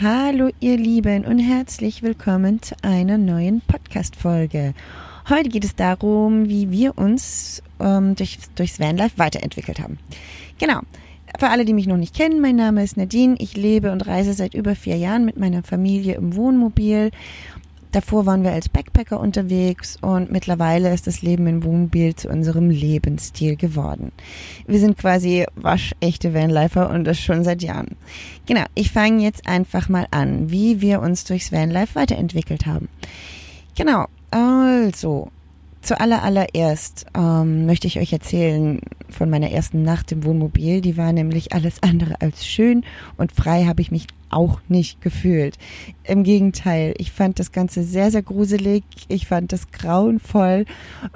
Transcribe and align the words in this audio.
Hallo 0.00 0.50
ihr 0.60 0.76
Lieben 0.76 1.24
und 1.24 1.40
herzlich 1.40 2.04
willkommen 2.04 2.62
zu 2.62 2.76
einer 2.82 3.18
neuen 3.18 3.62
Podcast-Folge. 3.62 4.72
Heute 5.28 5.48
geht 5.48 5.64
es 5.64 5.74
darum, 5.74 6.48
wie 6.48 6.70
wir 6.70 6.96
uns 6.96 7.64
ähm, 7.80 8.14
durch, 8.14 8.38
durchs 8.54 8.78
Vanlife 8.78 9.18
weiterentwickelt 9.18 9.80
haben. 9.80 9.98
Genau. 10.58 10.82
Für 11.40 11.48
alle, 11.48 11.64
die 11.64 11.72
mich 11.72 11.88
noch 11.88 11.96
nicht 11.96 12.14
kennen, 12.14 12.40
mein 12.40 12.54
Name 12.54 12.84
ist 12.84 12.96
Nadine. 12.96 13.34
Ich 13.40 13.56
lebe 13.56 13.90
und 13.90 14.06
reise 14.06 14.34
seit 14.34 14.54
über 14.54 14.76
vier 14.76 14.96
Jahren 14.96 15.24
mit 15.24 15.36
meiner 15.36 15.64
Familie 15.64 16.14
im 16.14 16.36
Wohnmobil 16.36 17.10
Davor 17.98 18.26
waren 18.26 18.44
wir 18.44 18.52
als 18.52 18.68
Backpacker 18.68 19.18
unterwegs 19.18 19.98
und 20.00 20.30
mittlerweile 20.30 20.94
ist 20.94 21.08
das 21.08 21.20
Leben 21.20 21.48
im 21.48 21.64
Wohnmobil 21.64 22.14
zu 22.14 22.28
unserem 22.28 22.70
Lebensstil 22.70 23.56
geworden. 23.56 24.12
Wir 24.68 24.78
sind 24.78 24.96
quasi 24.96 25.46
waschechte 25.56 26.32
Vanlifer 26.32 26.90
und 26.90 27.02
das 27.02 27.18
schon 27.18 27.42
seit 27.42 27.60
Jahren. 27.60 27.96
Genau, 28.46 28.62
ich 28.76 28.92
fange 28.92 29.24
jetzt 29.24 29.48
einfach 29.48 29.88
mal 29.88 30.06
an, 30.12 30.48
wie 30.48 30.80
wir 30.80 31.00
uns 31.00 31.24
durchs 31.24 31.50
Vanlife 31.50 31.96
weiterentwickelt 31.96 32.66
haben. 32.66 32.88
Genau, 33.76 34.06
also 34.30 35.32
Zuallererst 35.80 37.06
ähm, 37.16 37.66
möchte 37.66 37.86
ich 37.86 37.98
euch 37.98 38.12
erzählen 38.12 38.80
von 39.08 39.30
meiner 39.30 39.50
ersten 39.50 39.82
Nacht 39.82 40.12
im 40.12 40.24
Wohnmobil. 40.24 40.80
Die 40.80 40.96
war 40.96 41.12
nämlich 41.12 41.52
alles 41.52 41.82
andere 41.82 42.20
als 42.20 42.46
schön 42.46 42.84
und 43.16 43.32
frei 43.32 43.64
habe 43.64 43.80
ich 43.80 43.90
mich 43.90 44.06
auch 44.30 44.60
nicht 44.68 45.00
gefühlt. 45.00 45.56
Im 46.04 46.22
Gegenteil, 46.22 46.94
ich 46.98 47.12
fand 47.12 47.38
das 47.38 47.52
Ganze 47.52 47.82
sehr, 47.82 48.10
sehr 48.10 48.22
gruselig. 48.22 48.84
Ich 49.08 49.26
fand 49.26 49.52
das 49.52 49.70
grauenvoll. 49.70 50.66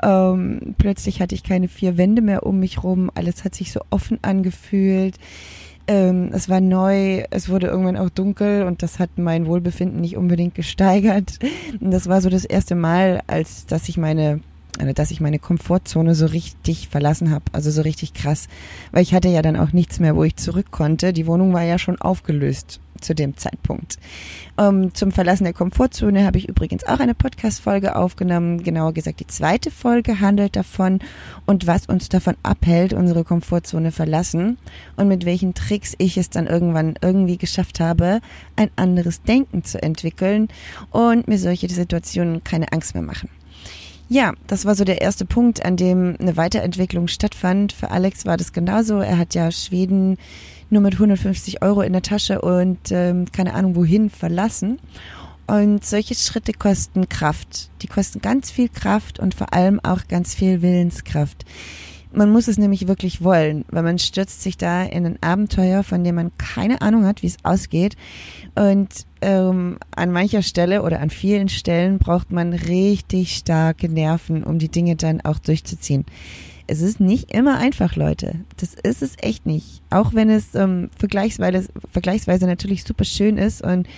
Ähm, 0.03 0.75
plötzlich 0.79 1.21
hatte 1.21 1.35
ich 1.35 1.43
keine 1.43 1.69
vier 1.69 1.99
Wände 1.99 2.23
mehr 2.23 2.47
um 2.47 2.59
mich 2.59 2.83
rum. 2.83 3.11
Alles 3.15 3.45
hat 3.45 3.55
sich 3.55 3.73
so 3.73 3.81
offen 3.91 4.19
angefühlt. 4.23 5.19
Ähm, 5.89 6.31
es 6.33 6.49
war 6.49 6.61
neu, 6.61 7.25
es 7.31 7.49
wurde 7.49 7.67
irgendwann 7.67 7.97
auch 7.97 8.09
dunkel 8.09 8.63
und 8.63 8.83
das 8.83 8.99
hat 8.99 9.11
mein 9.17 9.47
Wohlbefinden 9.47 10.01
nicht 10.01 10.17
unbedingt 10.17 10.55
gesteigert. 10.55 11.39
Und 11.81 11.91
das 11.91 12.09
war 12.09 12.21
so 12.21 12.31
das 12.31 12.45
erste 12.45 12.77
Mal, 12.77 13.21
als 13.27 13.67
dass 13.67 13.89
ich 13.89 13.99
meine 13.99 14.41
also 14.79 14.93
dass 14.93 15.11
ich 15.11 15.21
meine 15.21 15.39
Komfortzone 15.39 16.15
so 16.15 16.27
richtig 16.27 16.89
verlassen 16.89 17.31
habe, 17.31 17.45
also 17.53 17.71
so 17.71 17.83
richtig 17.83 18.15
krass, 18.15 18.49
weil 18.91 19.03
ich 19.03 19.15
hatte 19.15 19.29
ja 19.29 19.43
dann 19.43 19.57
auch 19.57 19.73
nichts 19.73 20.01
mehr, 20.01 20.17
wo 20.17 20.25
ich 20.25 20.37
zurück 20.37 20.71
konnte. 20.71 21.13
Die 21.13 21.27
Wohnung 21.27 21.53
war 21.53 21.63
ja 21.63 21.79
schon 21.79 22.01
aufgelöst 22.01 22.81
zu 23.01 23.15
dem 23.15 23.37
Zeitpunkt. 23.37 23.99
Ähm, 24.59 24.95
zum 24.95 25.13
Verlassen 25.13 25.45
der 25.45 25.53
Komfortzone 25.53 26.25
habe 26.25 26.39
ich 26.39 26.49
übrigens 26.49 26.85
auch 26.85 27.01
eine 27.01 27.15
Podcast-Folge 27.15 27.97
aufgenommen. 27.97 28.63
Genauer 28.63 28.93
gesagt, 28.93 29.21
die 29.21 29.27
zweite 29.27 29.71
Folge 29.71 30.21
handelt 30.21 30.57
davon 30.57 31.01
und 31.45 31.67
was 31.67 31.87
uns 31.87 32.09
davon 32.09 32.37
abhält, 32.43 32.93
unsere 32.93 33.25
Komfortzone 33.25 33.93
verlassen 33.93 34.57
und 34.97 35.09
mit 35.09 35.25
welchen 35.25 35.55
Tricks 35.55 35.95
ich 35.99 36.17
es 36.17 36.31
dann 36.31 36.47
irgendwann 36.47 36.95
irgendwie 37.03 37.39
geschafft 37.39 37.81
habe, 37.81 38.21
ein 38.57 38.71
anderes 38.77 39.23
Denken 39.23 39.65
zu 39.65 39.83
entwickeln 39.83 40.49
und 40.91 41.29
mir 41.29 41.39
solche 41.39 41.69
Situationen 41.69 42.45
keine 42.45 42.73
Angst 42.73 42.95
mehr 42.95 43.03
machen. 43.03 43.29
Ja, 44.13 44.35
das 44.47 44.67
war 44.67 44.75
so 44.75 44.85
der 44.85 45.01
erste 45.01 45.25
Punkt, 45.25 45.65
an 45.65 45.79
dem 45.79 46.19
eine 46.21 46.37
Weiterentwicklung 46.37 47.09
stattfand. 47.09 47.73
Für 47.73 47.91
Alex 47.91 48.27
war 48.27 48.37
das 48.37 48.53
genauso. 48.53 48.99
Er 48.99 49.17
hat 49.17 49.35
ja 49.35 49.51
Schweden 49.51 50.19
nur 50.69 50.83
mit 50.83 50.93
150 50.93 51.63
Euro 51.63 51.81
in 51.81 51.95
der 51.95 52.03
Tasche 52.03 52.43
und 52.43 52.91
ähm, 52.91 53.33
keine 53.33 53.55
Ahnung 53.55 53.75
wohin 53.75 54.11
verlassen. 54.11 54.81
Und 55.47 55.83
solche 55.87 56.15
Schritte 56.15 56.53
kosten 56.53 57.09
Kraft. 57.09 57.71
Die 57.81 57.87
kosten 57.87 58.21
ganz 58.21 58.51
viel 58.51 58.69
Kraft 58.69 59.19
und 59.19 59.35
vor 59.35 59.55
allem 59.55 59.81
auch 59.83 60.07
ganz 60.09 60.35
viel 60.35 60.61
Willenskraft. 60.61 61.47
Man 62.15 62.31
muss 62.31 62.49
es 62.49 62.59
nämlich 62.59 62.89
wirklich 62.89 63.23
wollen, 63.23 63.65
weil 63.71 63.83
man 63.83 63.99
stürzt 63.99 64.43
sich 64.43 64.59
da 64.59 64.83
in 64.85 65.07
ein 65.07 65.19
Abenteuer, 65.23 65.83
von 65.83 66.05
dem 66.05 66.17
man 66.17 66.31
keine 66.37 66.83
Ahnung 66.83 67.07
hat, 67.07 67.23
wie 67.23 67.27
es 67.27 67.39
ausgeht. 67.43 67.97
Und 68.55 69.07
ähm, 69.23 69.79
an 69.97 70.13
mancher 70.13 70.43
Stelle 70.43 70.83
oder 70.83 71.01
an 71.01 71.11
vielen 71.11 71.49
Stellen 71.49 71.99
braucht 71.99 72.31
man 72.31 72.53
richtig 72.53 73.37
starke 73.37 73.89
Nerven, 73.89 74.45
um 74.45 74.59
die 74.59 74.69
Dinge 74.69 74.97
dann 74.97 75.23
auch 75.23 75.39
durchzuziehen. 75.39 76.05
Es 76.67 76.81
ist 76.81 77.01
nicht 77.01 77.33
immer 77.33 77.59
einfach, 77.59 77.97
Leute. 77.97 78.37
Das 78.59 78.75
ist 78.75 79.03
es 79.03 79.17
echt 79.19 79.47
nicht. 79.47 79.83
Auch 79.91 80.15
wenn 80.15 80.31
es 80.31 80.55
ähm, 80.55 80.91
vergleichsweise, 80.99 81.69
vergleichsweise 81.91 82.47
natürlich 82.47 82.85
super 82.85 83.05
schön 83.05 83.37
ist 83.37 83.63
und 83.63 83.89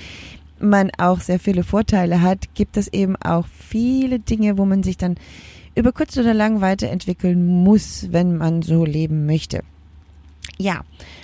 man 0.60 0.90
auch 0.98 1.20
sehr 1.20 1.38
viele 1.38 1.64
Vorteile 1.64 2.22
hat, 2.22 2.54
gibt 2.54 2.76
es 2.76 2.88
eben 2.88 3.16
auch 3.16 3.46
viele 3.46 4.18
Dinge, 4.18 4.56
wo 4.56 4.64
man 4.64 4.82
sich 4.82 4.96
dann 4.96 5.16
über 5.74 5.92
kurz 5.92 6.16
oder 6.16 6.34
lang 6.34 6.60
weiterentwickeln 6.60 7.62
muss, 7.64 8.08
wenn 8.10 8.36
man 8.36 8.62
so 8.62 8.84
leben 8.84 9.26
möchte. 9.26 9.62
Ja, 10.56 10.82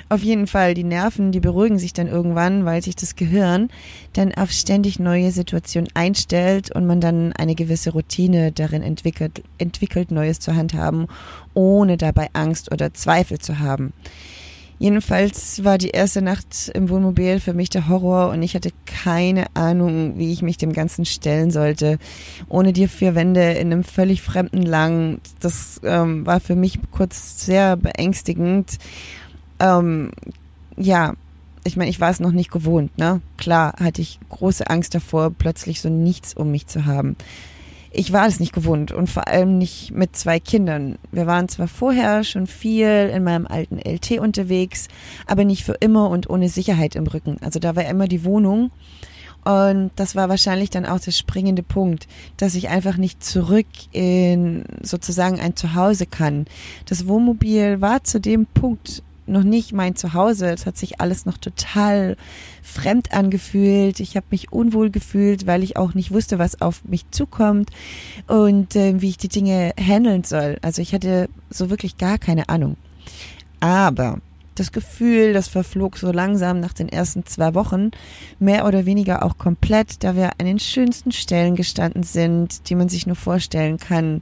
auf 0.09 0.25
jeden 0.25 0.49
Fall, 0.49 0.75
die 0.75 0.83
Nerven, 0.83 1.31
die 1.31 1.39
beruhigen 1.39 1.79
sich 1.79 1.93
dann 1.93 2.09
irgendwann, 2.09 2.65
weil 2.65 2.83
sich 2.83 2.97
das 2.97 3.15
Gehirn 3.15 3.69
dann 4.13 4.35
auf 4.35 4.51
ständig 4.51 4.99
neue 4.99 5.31
Situationen 5.31 5.89
einstellt 5.95 6.75
und 6.75 6.85
man 6.85 7.01
dann 7.01 7.33
eine 7.35 7.55
gewisse 7.55 7.93
Routine 7.93 8.51
darin 8.51 8.83
entwickelt, 8.83 9.45
entwickelt 9.59 10.11
Neues 10.11 10.41
zu 10.41 10.57
handhaben, 10.57 11.07
ohne 11.55 11.97
dabei 11.97 12.29
Angst 12.33 12.73
oder 12.73 12.93
Zweifel 12.93 13.39
zu 13.39 13.61
haben. 13.61 13.93
Jedenfalls 14.81 15.63
war 15.63 15.77
die 15.77 15.91
erste 15.91 16.23
Nacht 16.23 16.71
im 16.73 16.89
Wohnmobil 16.89 17.39
für 17.39 17.53
mich 17.53 17.69
der 17.69 17.87
Horror 17.87 18.31
und 18.31 18.43
ich 18.43 18.55
hatte 18.55 18.71
keine 18.87 19.45
Ahnung, 19.53 20.17
wie 20.17 20.33
ich 20.33 20.41
mich 20.41 20.57
dem 20.57 20.73
Ganzen 20.73 21.05
stellen 21.05 21.51
sollte. 21.51 21.99
Ohne 22.49 22.73
die 22.73 22.89
vier 22.89 23.15
Wände 23.15 23.43
in 23.43 23.71
einem 23.71 23.85
völlig 23.85 24.23
fremden 24.23 24.63
Lang. 24.63 25.21
Das 25.39 25.83
ähm, 25.85 26.25
war 26.25 26.41
für 26.41 26.57
mich 26.57 26.79
kurz 26.93 27.45
sehr 27.45 27.77
beängstigend. 27.77 28.79
Ähm, 29.59 30.13
ja, 30.79 31.13
ich 31.65 31.77
meine, 31.77 31.91
ich 31.91 32.01
war 32.01 32.09
es 32.09 32.19
noch 32.19 32.33
nicht 32.33 32.51
gewohnt, 32.51 32.97
ne? 32.97 33.21
Klar 33.37 33.75
hatte 33.79 34.01
ich 34.01 34.19
große 34.31 34.71
Angst 34.71 34.95
davor, 34.95 35.31
plötzlich 35.31 35.83
so 35.83 35.91
nichts 35.91 36.33
um 36.33 36.51
mich 36.51 36.69
zu 36.69 36.87
haben 36.87 37.17
ich 37.93 38.13
war 38.13 38.27
es 38.27 38.39
nicht 38.39 38.53
gewohnt 38.53 38.93
und 38.93 39.09
vor 39.09 39.27
allem 39.27 39.59
nicht 39.59 39.93
mit 39.93 40.17
zwei 40.17 40.39
Kindern. 40.39 40.99
Wir 41.11 41.27
waren 41.27 41.49
zwar 41.49 41.69
vorher 41.69 42.23
schon 42.25 42.47
viel 42.47 43.11
in 43.13 43.25
meinem 43.25 43.47
alten 43.47 43.79
LT 43.79 44.19
unterwegs, 44.21 44.89
aber 45.27 45.45
nicht 45.45 45.65
für 45.65 45.75
immer 45.81 46.09
und 46.11 46.31
ohne 46.31 46.49
Sicherheit 46.49 46.95
im 46.95 47.07
Rücken. 47.07 47.39
Also 47.41 47.59
da 47.59 47.75
war 47.75 47.85
immer 47.87 48.07
die 48.07 48.25
Wohnung. 48.25 48.71
Und 49.45 49.91
das 49.97 50.15
war 50.15 50.29
wahrscheinlich 50.29 50.69
dann 50.69 50.85
auch 50.85 51.01
der 51.01 51.13
springende 51.13 51.63
Punkt, 51.63 52.07
dass 52.37 52.55
ich 52.55 52.69
einfach 52.69 52.99
nicht 52.99 53.25
zurück 53.25 53.67
in 53.91 54.65
sozusagen 54.83 55.41
ein 55.41 55.57
Zuhause 55.57 56.05
kann. 56.05 56.45
Das 56.85 57.07
Wohnmobil 57.09 57.81
war 57.81 58.05
zu 58.05 58.21
dem 58.21 58.47
Punkt 58.47 59.03
noch 59.31 59.43
nicht 59.43 59.73
mein 59.73 59.97
Zuhause. 59.97 60.51
Es 60.51 60.67
hat 60.67 60.77
sich 60.77 61.01
alles 61.01 61.27
noch 61.27 61.39
total 61.39 62.17
fremd 62.63 63.13
angefühlt. 63.13 64.01
Ich 64.01 64.17
habe 64.17 64.27
mich 64.31 64.53
unwohl 64.53 64.91
gefühlt, 64.91 65.47
weil 65.47 65.63
ich 65.63 65.77
auch 65.77 65.95
nicht 65.95 66.13
wusste, 66.13 66.39
was 66.39 66.61
auf 66.61 66.85
mich 66.85 67.11
zukommt 67.11 67.71
und 68.27 68.77
äh, 68.77 69.01
wie 69.01 69.09
ich 69.09 69.19
die 69.19 69.29
Dinge 69.29 69.73
handeln 69.79 70.25
soll. 70.25 70.59
Also 70.63 70.83
ich 70.83 70.93
hatte 70.93 71.29
so 71.49 71.71
wirklich 71.71 71.97
gar 71.97 72.19
keine 72.19 72.49
Ahnung. 72.49 72.77
Aber 73.61 74.19
das 74.55 74.73
Gefühl, 74.73 75.33
das 75.33 75.49
verflog 75.49 75.97
so 75.97 76.13
langsam 76.13 76.61
nach 76.61 76.73
den 76.73 76.89
ersten 76.89 77.25
zwei 77.25 77.55
Wochen, 77.55 77.91
mehr 78.39 78.67
oder 78.67 78.85
weniger 78.85 79.25
auch 79.25 79.39
komplett, 79.39 80.05
da 80.05 80.15
wir 80.17 80.33
an 80.39 80.47
den 80.47 80.59
schönsten 80.59 81.13
Stellen 81.13 81.57
gestanden 81.57 82.03
sind, 82.03 82.69
die 82.69 82.75
man 82.75 82.89
sich 82.89 83.07
nur 83.07 83.17
vorstellen 83.17 83.79
kann. 83.79 84.21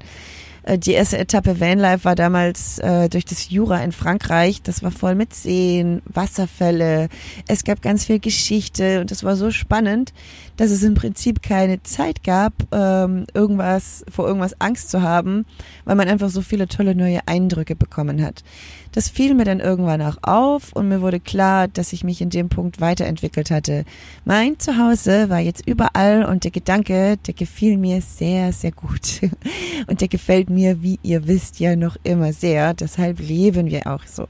Äh, 0.69 0.79
die 0.79 0.93
erste 0.93 1.19
Etappe 1.19 1.61
Vanlife 1.61 2.05
war 2.05 2.15
damals 2.15 2.79
äh, 2.79 3.09
durch 3.09 3.25
das 3.25 3.51
Jura 3.51 3.83
in 3.83 3.93
Frankreich. 3.93 4.63
Das 4.63 4.83
war 4.83 4.91
voll 4.91 5.15
mit 5.15 5.35
Seen, 5.35 6.03
Wasserfälle. 6.05 7.09
Es 7.47 7.65
gab 7.65 7.83
ganz 7.83 8.05
viel 8.05 8.21
Geschichte 8.21 9.01
und 9.01 9.11
das 9.11 9.25
war 9.25 9.37
so 9.37 9.51
spannend, 9.51 10.13
dass 10.59 10.73
es 10.73 10.83
im 10.83 10.95
Prinzip 10.95 11.41
keine 11.41 11.83
Zeit 11.85 12.25
gab, 12.25 12.53
ähm, 12.73 13.27
irgendwas 13.33 14.05
vor 14.11 14.27
irgendwas 14.27 14.61
Angst 14.61 14.91
zu 14.91 15.03
haben, 15.03 15.47
weil 15.85 15.95
man 15.95 16.09
einfach 16.09 16.29
so 16.29 16.43
viele 16.43 16.67
tolle 16.67 16.95
neue 16.95 17.21
Eindrücke 17.27 17.77
bekommen 17.77 18.23
hat. 18.23 18.43
Das 18.91 19.09
fiel 19.09 19.35
mir 19.35 19.45
dann 19.45 19.61
irgendwann 19.61 20.03
auch 20.03 20.17
auf 20.23 20.73
und 20.73 20.89
mir 20.89 21.01
wurde 21.01 21.21
klar, 21.21 21.69
dass 21.69 21.93
ich 21.93 22.03
mich 22.03 22.21
in 22.21 22.31
dem 22.31 22.49
Punkt 22.49 22.81
weiterentwickelt 22.81 23.53
hatte. 23.53 23.85
Mein 24.25 24.59
Zuhause 24.59 25.31
war 25.31 25.39
jetzt 25.39 25.65
überall 25.67 26.25
und 26.25 26.43
der 26.43 26.51
Gedanke, 26.51 27.19
der 27.19 27.35
gefiel 27.35 27.79
mir 27.79 28.03
sehr, 28.03 28.53
sehr 28.53 28.73
gut. 28.73 29.21
Und 29.87 30.01
der 30.01 30.09
gefällt 30.09 30.51
mir, 30.51 30.83
wie 30.83 30.99
ihr 31.03 31.27
wisst, 31.27 31.61
ja 31.61 31.77
noch 31.77 31.97
immer 32.03 32.33
sehr. 32.33 32.75
Deshalb 32.75 33.21
leben 33.21 33.71
wir 33.71 33.87
auch 33.87 34.05
so. 34.05 34.27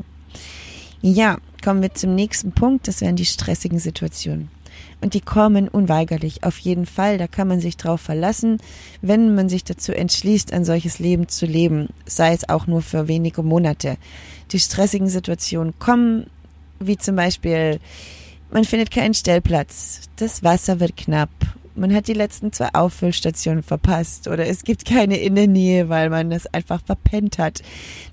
Ja, 1.01 1.39
kommen 1.65 1.83
wir 1.83 1.95
zum 1.95 2.15
nächsten 2.15 2.53
Punkt. 2.53 2.87
Das 2.87 3.01
wären 3.01 3.17
die 3.17 3.25
stressigen 3.25 3.79
Situationen. 3.79 4.51
Und 5.01 5.15
die 5.15 5.21
kommen 5.21 5.69
unweigerlich, 5.69 6.45
auf 6.45 6.59
jeden 6.59 6.87
Fall. 6.87 7.19
Da 7.19 7.27
kann 7.27 7.49
man 7.49 7.61
sich 7.61 7.77
drauf 7.77 8.01
verlassen, 8.01 8.59
wenn 9.01 9.35
man 9.35 9.49
sich 9.49 9.65
dazu 9.65 9.93
entschließt, 9.93 10.53
ein 10.53 10.65
solches 10.65 10.99
Leben 10.99 11.29
zu 11.29 11.47
leben, 11.47 11.89
sei 12.07 12.33
es 12.33 12.49
auch 12.49 12.67
nur 12.67 12.83
für 12.83 13.09
wenige 13.09 13.43
Monate. 13.43 13.97
Die 14.51 14.59
stressigen 14.59 15.09
Situationen 15.09 15.79
kommen, 15.79 16.27
wie 16.81 16.97
zum 16.97 17.17
Beispiel, 17.17 17.81
man 18.51 18.65
findet 18.65 18.91
keinen 18.91 19.15
Stellplatz, 19.15 20.03
das 20.17 20.43
Wasser 20.43 20.81
wird 20.81 20.97
knapp, 20.97 21.31
man 21.79 21.95
hat 21.95 22.09
die 22.09 22.13
letzten 22.13 22.53
zwei 22.53 22.69
Auffüllstationen 22.73 23.63
verpasst 23.63 24.29
oder 24.29 24.47
es 24.47 24.65
gibt 24.65 24.85
keine 24.85 25.17
in 25.17 25.35
der 25.35 25.47
Nähe, 25.47 25.89
weil 25.89 26.11
man 26.11 26.31
das 26.31 26.47
einfach 26.53 26.83
verpennt 26.85 27.39
hat. 27.39 27.63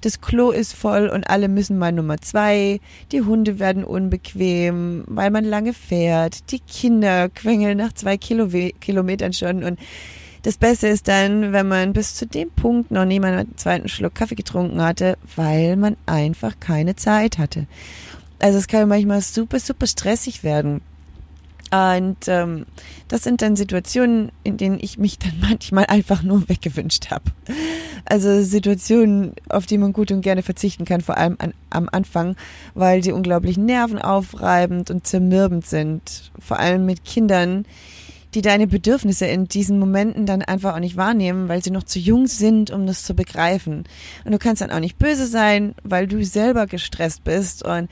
Das 0.02 0.22
Klo 0.22 0.52
ist 0.52 0.74
voll 0.74 1.10
und 1.10 1.30
alle 1.30 1.48
müssen 1.48 1.78
mal 1.78 1.92
Nummer 1.92 2.18
zwei. 2.20 2.80
Die 3.12 3.22
Hunde 3.22 3.60
werden 3.60 3.84
unbequem, 3.84 5.04
weil 5.08 5.32
man 5.32 5.44
lange 5.44 5.74
fährt. 5.74 6.52
Die 6.52 6.60
Kinder 6.60 7.30
quengeln 7.30 7.78
nach 7.78 7.94
zwei 7.94 8.18
Kilo 8.18 8.48
Kilometern 8.80 9.34
schon 9.34 9.64
und 9.64 9.80
das 10.44 10.58
Beste 10.58 10.88
ist 10.88 11.08
dann, 11.08 11.54
wenn 11.54 11.68
man 11.68 11.94
bis 11.94 12.14
zu 12.14 12.28
dem 12.28 12.52
Punkt 12.52 12.92
noch 12.92 13.06
nie 13.06 13.20
mal 13.20 13.34
einen 13.34 13.58
zweiten 13.58 13.90
Schluck 13.90 14.14
Kaffee 14.14 14.36
getrunken 14.36 14.80
hatte, 14.80 15.18
weil 15.36 15.76
man 15.76 15.98
einfach 16.06 16.60
keine 16.60 16.96
Zeit 16.96 17.40
hatte. 17.40 17.66
Also 18.38 18.60
es 18.60 18.68
kann 18.68 18.88
manchmal 18.88 19.22
super, 19.22 19.60
super 19.60 19.88
stressig 19.88 20.44
werden. 20.44 20.82
Und 21.76 22.28
ähm, 22.28 22.66
das 23.08 23.24
sind 23.24 23.42
dann 23.42 23.56
Situationen, 23.56 24.32
in 24.44 24.58
denen 24.58 24.78
ich 24.80 24.98
mich 24.98 25.20
dann 25.20 25.34
manchmal 25.42 25.86
einfach 25.86 26.24
nur 26.24 26.48
weggewünscht 26.48 27.12
habe. 27.12 27.26
Also 28.06 28.42
Situationen, 28.44 29.34
auf 29.50 29.66
die 29.66 29.78
man 29.78 29.92
gut 29.92 30.12
und 30.12 30.22
gerne 30.22 30.44
verzichten 30.44 30.86
kann, 30.86 31.02
vor 31.02 31.18
allem 31.18 31.36
an, 31.40 31.54
am 31.72 31.90
Anfang, 31.92 32.36
weil 32.76 33.04
sie 33.04 33.12
unglaublich 33.12 33.58
nervenaufreibend 33.58 34.92
und 34.92 35.08
zermürbend 35.08 35.66
sind. 35.66 36.32
Vor 36.40 36.60
allem 36.60 36.86
mit 36.86 37.04
Kindern, 37.04 37.66
die 38.36 38.42
deine 38.42 38.68
Bedürfnisse 38.68 39.26
in 39.26 39.48
diesen 39.48 39.80
Momenten 39.80 40.26
dann 40.26 40.44
einfach 40.44 40.76
auch 40.76 40.80
nicht 40.80 40.98
wahrnehmen, 40.98 41.50
weil 41.50 41.64
sie 41.64 41.72
noch 41.72 41.84
zu 41.84 42.00
jung 42.00 42.28
sind, 42.28 42.70
um 42.70 42.86
das 42.86 43.04
zu 43.04 43.16
begreifen. 43.16 43.86
Und 44.24 44.32
du 44.32 44.38
kannst 44.38 44.62
dann 44.62 44.72
auch 44.72 44.80
nicht 44.80 45.00
böse 45.00 45.26
sein, 45.26 45.74
weil 45.84 46.06
du 46.08 46.24
selber 46.24 46.68
gestresst 46.68 47.24
bist 47.24 47.64
und 47.64 47.90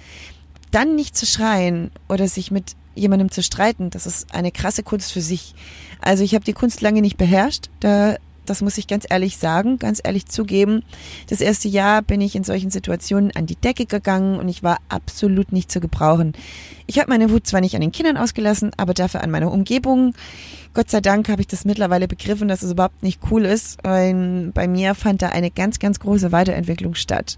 dann 0.72 0.96
nicht 0.96 1.16
zu 1.16 1.26
schreien 1.26 1.92
oder 2.10 2.28
sich 2.28 2.52
mit 2.52 2.76
jemandem 2.96 3.32
zu 3.32 3.42
streiten, 3.44 3.90
das 3.90 4.06
ist 4.06 4.34
eine 4.34 4.52
krasse 4.52 4.84
Kunst 4.84 5.12
für 5.12 5.22
sich. 5.22 5.56
Also 6.02 6.24
ich 6.24 6.36
habe 6.36 6.46
die 6.46 6.54
Kunst 6.54 6.82
lange 6.82 7.02
nicht 7.02 7.18
beherrscht. 7.18 7.70
Da, 7.80 8.18
das 8.46 8.62
muss 8.62 8.78
ich 8.78 8.88
ganz 8.88 9.06
ehrlich 9.10 9.38
sagen, 9.38 9.80
ganz 9.80 10.02
ehrlich 10.04 10.26
zugeben. 10.26 10.84
Das 11.30 11.40
erste 11.42 11.70
Jahr 11.70 12.02
bin 12.02 12.20
ich 12.22 12.36
in 12.36 12.44
solchen 12.44 12.72
Situationen 12.72 13.32
an 13.36 13.46
die 13.46 13.56
Decke 13.56 13.86
gegangen 13.86 14.38
und 14.38 14.50
ich 14.50 14.64
war 14.64 14.80
absolut 14.90 15.52
nicht 15.52 15.72
zu 15.72 15.80
gebrauchen. 15.80 16.34
Ich 16.86 17.00
habe 17.00 17.10
meine 17.10 17.30
Wut 17.30 17.48
zwar 17.48 17.62
nicht 17.62 17.76
an 17.76 17.82
den 17.82 17.94
Kindern 17.94 18.18
ausgelassen, 18.18 18.72
aber 18.76 18.94
dafür 18.94 19.24
an 19.24 19.32
meiner 19.32 19.52
Umgebung. 19.52 20.14
Gott 20.74 20.90
sei 20.90 21.02
Dank 21.02 21.30
habe 21.30 21.42
ich 21.42 21.48
das 21.48 21.66
mittlerweile 21.66 22.08
begriffen, 22.08 22.48
dass 22.48 22.64
es 22.64 22.72
überhaupt 22.72 23.04
nicht 23.04 23.22
cool 23.32 23.46
ist. 23.46 23.82
Bei 23.84 24.14
mir 24.14 24.96
fand 24.96 25.22
da 25.22 25.30
eine 25.30 25.52
ganz, 25.52 25.80
ganz 25.80 26.00
große 26.00 26.32
Weiterentwicklung 26.32 26.96
statt, 26.96 27.38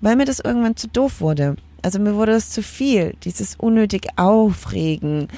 weil 0.00 0.16
mir 0.16 0.24
das 0.24 0.40
irgendwann 0.40 0.76
zu 0.76 0.88
doof 0.88 1.20
wurde. 1.20 1.56
Also 1.82 1.98
mir 1.98 2.14
wurde 2.14 2.32
das 2.32 2.50
zu 2.50 2.62
viel, 2.62 3.14
dieses 3.24 3.54
unnötig 3.56 4.08
Aufregen, 4.16 5.28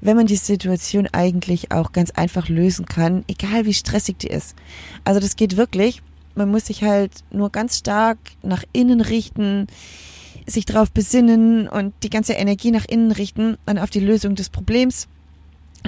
wenn 0.00 0.16
man 0.16 0.26
die 0.26 0.36
Situation 0.36 1.08
eigentlich 1.12 1.72
auch 1.72 1.92
ganz 1.92 2.10
einfach 2.10 2.48
lösen 2.48 2.86
kann, 2.86 3.24
egal 3.28 3.66
wie 3.66 3.74
stressig 3.74 4.18
die 4.18 4.28
ist. 4.28 4.56
Also 5.04 5.20
das 5.20 5.36
geht 5.36 5.56
wirklich. 5.56 6.02
Man 6.34 6.50
muss 6.50 6.66
sich 6.66 6.82
halt 6.82 7.12
nur 7.30 7.50
ganz 7.50 7.78
stark 7.78 8.18
nach 8.42 8.64
innen 8.72 9.00
richten, 9.00 9.66
sich 10.46 10.64
darauf 10.64 10.90
besinnen 10.90 11.68
und 11.68 11.92
die 12.02 12.10
ganze 12.10 12.32
Energie 12.34 12.70
nach 12.70 12.86
innen 12.86 13.12
richten 13.12 13.58
und 13.66 13.78
auf 13.78 13.90
die 13.90 14.00
Lösung 14.00 14.34
des 14.36 14.48
Problems 14.48 15.08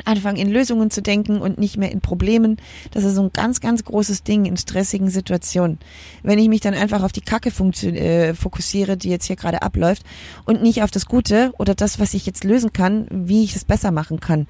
anfangen 0.04 0.36
in 0.36 0.50
Lösungen 0.50 0.90
zu 0.90 1.02
denken 1.02 1.40
und 1.40 1.58
nicht 1.58 1.76
mehr 1.76 1.90
in 1.90 2.00
Problemen. 2.00 2.56
Das 2.90 3.04
ist 3.04 3.14
so 3.14 3.22
ein 3.22 3.32
ganz, 3.32 3.60
ganz 3.60 3.84
großes 3.84 4.22
Ding 4.22 4.44
in 4.44 4.56
stressigen 4.56 5.10
Situationen. 5.10 5.78
Wenn 6.22 6.38
ich 6.38 6.48
mich 6.48 6.60
dann 6.60 6.74
einfach 6.74 7.02
auf 7.02 7.12
die 7.12 7.20
Kacke 7.20 7.50
äh, 7.50 8.34
fokussiere, 8.34 8.96
die 8.96 9.10
jetzt 9.10 9.26
hier 9.26 9.36
gerade 9.36 9.62
abläuft 9.62 10.02
und 10.44 10.62
nicht 10.62 10.82
auf 10.82 10.90
das 10.90 11.06
Gute 11.06 11.52
oder 11.58 11.74
das, 11.74 11.98
was 11.98 12.14
ich 12.14 12.26
jetzt 12.26 12.44
lösen 12.44 12.72
kann, 12.72 13.06
wie 13.10 13.44
ich 13.44 13.56
es 13.56 13.64
besser 13.64 13.90
machen 13.90 14.20
kann. 14.20 14.46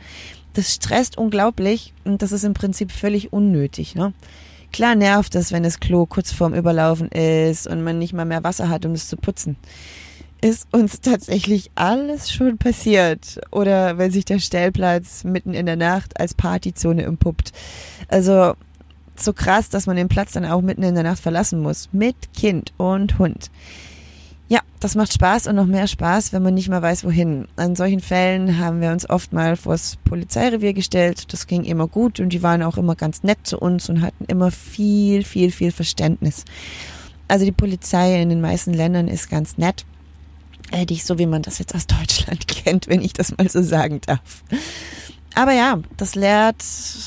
Das 0.55 0.75
stresst 0.75 1.17
unglaublich 1.17 1.94
und 2.05 2.23
das 2.23 2.33
ist 2.33 2.44
im 2.44 2.55
Prinzip 2.55 2.93
völlig 2.93 3.33
unnötig. 3.33 3.94
Ne? 3.94 4.12
Klar 4.73 4.94
nervt 4.94 5.35
es, 5.35 5.53
wenn 5.53 5.62
das 5.62 5.81
Klo 5.81 6.06
kurz 6.06 6.33
vorm 6.33 6.55
Überlaufen 6.55 7.09
ist 7.09 7.67
und 7.67 7.83
man 7.83 7.99
nicht 7.99 8.12
mal 8.12 8.25
mehr 8.25 8.44
Wasser 8.44 8.69
hat, 8.69 8.85
um 8.85 8.93
es 8.93 9.09
zu 9.09 9.17
putzen 9.17 9.56
ist 10.43 10.67
uns 10.73 11.00
tatsächlich 11.00 11.71
alles 11.77 12.31
schon 12.31 12.59
passiert. 12.59 13.41
Oder 13.50 13.97
wenn 13.97 14.11
sich 14.11 14.25
der 14.25 14.41
Stellplatz 14.41 15.25
mitten 15.25 15.55
in 15.55 15.67
der 15.67 15.77
Nacht 15.77 16.21
als 16.21 16.35
Partyzone 16.35 17.05
empuppt. 17.05 17.53
Also 18.09 18.55
so 19.17 19.33
krass, 19.33 19.69
dass 19.69 19.87
man 19.87 19.97
den 19.97 20.09
Platz 20.09 20.33
dann 20.33 20.44
auch 20.44 20.61
mitten 20.61 20.83
in 20.83 20.94
der 20.94 21.05
Nacht 21.05 21.21
verlassen 21.21 21.61
muss. 21.61 21.89
Mit 21.93 22.17
Kind 22.35 22.73
und 22.77 23.19
Hund. 23.19 23.50
Ja, 24.49 24.61
das 24.81 24.97
macht 24.97 25.12
Spaß 25.15 25.47
und 25.47 25.56
noch 25.56 25.67
mehr 25.67 25.87
Spaß, 25.87 26.33
wenn 26.33 26.43
man 26.43 26.55
nicht 26.55 26.69
mal 26.69 26.83
weiß, 26.83 27.05
wohin. 27.05 27.47
An 27.56 27.77
solchen 27.77 28.00
Fällen 28.00 28.59
haben 28.59 28.81
wir 28.81 28.91
uns 28.91 29.09
oft 29.09 29.33
mal 29.33 29.56
vors 29.56 29.97
Polizeirevier 30.05 30.75
gestellt. 30.75 31.33
Das 31.33 31.47
ging 31.47 31.65
immer 31.65 31.87
gut 31.87 32.19
und 32.19 32.31
die 32.31 32.43
waren 32.43 32.62
auch 32.62 32.77
immer 32.77 32.97
ganz 32.97 33.23
nett 33.23 33.39
zu 33.44 33.59
uns 33.59 33.89
und 33.89 34.03
hatten 34.03 34.25
immer 34.27 34.50
viel, 34.50 35.25
viel, 35.25 35.53
viel 35.53 35.71
Verständnis. 35.71 36.44
Also 37.29 37.44
die 37.44 37.53
Polizei 37.53 38.21
in 38.21 38.29
den 38.29 38.41
meisten 38.41 38.75
Ländern 38.75 39.09
ist 39.09 39.31
ganz 39.31 39.56
nett 39.56 39.87
dich, 40.86 41.04
so 41.04 41.19
wie 41.19 41.26
man 41.26 41.42
das 41.42 41.58
jetzt 41.58 41.74
aus 41.74 41.86
Deutschland 41.98 42.48
kennt, 42.48 42.88
wenn 42.88 43.02
ich 43.02 43.12
das 43.12 43.36
mal 43.36 43.48
so 43.48 43.62
sagen 43.62 44.00
darf. 44.06 44.42
Aber 45.34 45.52
ja, 45.52 45.78
das 45.96 46.14
lehrt, 46.14 46.62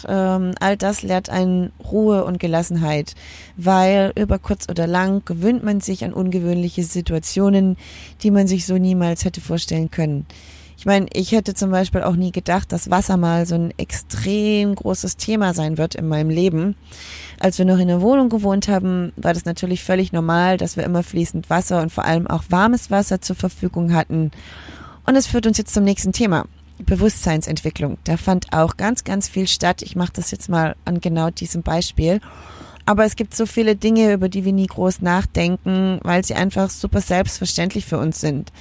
ähm, 0.07 0.55
all 0.59 0.77
das 0.77 1.03
lehrt 1.03 1.29
einen 1.29 1.71
Ruhe 1.83 2.25
und 2.25 2.39
Gelassenheit, 2.39 3.13
weil 3.55 4.13
über 4.15 4.39
kurz 4.39 4.67
oder 4.67 4.87
lang 4.87 5.23
gewöhnt 5.25 5.63
man 5.63 5.79
sich 5.79 6.03
an 6.03 6.13
ungewöhnliche 6.13 6.83
Situationen, 6.83 7.77
die 8.23 8.31
man 8.31 8.47
sich 8.47 8.65
so 8.65 8.77
niemals 8.77 9.25
hätte 9.25 9.41
vorstellen 9.41 9.91
können. 9.91 10.25
Ich 10.85 10.87
meine, 10.87 11.07
ich 11.13 11.31
hätte 11.31 11.55
zum 11.55 11.71
Beispiel 11.71 12.03
auch 12.03 12.15
nie 12.15 12.31
gedacht, 12.31 12.71
dass 12.71 12.91
Wasser 12.91 13.17
mal 13.17 13.47
so 13.47 13.55
ein 13.55 13.73
extrem 13.75 14.75
großes 14.75 15.17
Thema 15.17 15.55
sein 15.55 15.79
wird 15.79 15.95
in 15.95 16.07
meinem 16.07 16.29
Leben. 16.29 16.75
Als 17.39 17.57
wir 17.57 17.65
noch 17.65 17.79
in 17.79 17.87
der 17.87 18.01
Wohnung 18.01 18.29
gewohnt 18.29 18.67
haben, 18.67 19.11
war 19.15 19.33
das 19.33 19.45
natürlich 19.45 19.83
völlig 19.83 20.13
normal, 20.13 20.57
dass 20.57 20.77
wir 20.77 20.83
immer 20.83 21.01
fließend 21.01 21.49
Wasser 21.49 21.81
und 21.81 21.91
vor 21.91 22.05
allem 22.05 22.27
auch 22.27 22.43
warmes 22.49 22.91
Wasser 22.91 23.19
zur 23.19 23.35
Verfügung 23.35 23.95
hatten. 23.95 24.29
Und 25.07 25.15
es 25.15 25.25
führt 25.25 25.47
uns 25.47 25.57
jetzt 25.57 25.73
zum 25.73 25.85
nächsten 25.85 26.11
Thema. 26.11 26.45
Bewusstseinsentwicklung. 26.77 27.97
Da 28.03 28.15
fand 28.15 28.53
auch 28.53 28.77
ganz, 28.77 29.03
ganz 29.03 29.27
viel 29.27 29.47
statt. 29.47 29.81
Ich 29.81 29.95
mache 29.95 30.13
das 30.13 30.29
jetzt 30.29 30.49
mal 30.49 30.75
an 30.85 31.01
genau 31.01 31.31
diesem 31.31 31.63
Beispiel. 31.63 32.21
Aber 32.85 33.05
es 33.05 33.15
gibt 33.15 33.33
so 33.33 33.47
viele 33.47 33.75
Dinge, 33.75 34.13
über 34.13 34.29
die 34.29 34.45
wir 34.45 34.53
nie 34.53 34.67
groß 34.67 35.01
nachdenken, 35.01 35.97
weil 36.03 36.23
sie 36.23 36.35
einfach 36.35 36.69
super 36.69 37.01
selbstverständlich 37.01 37.87
für 37.87 37.97
uns 37.97 38.21
sind. 38.21 38.51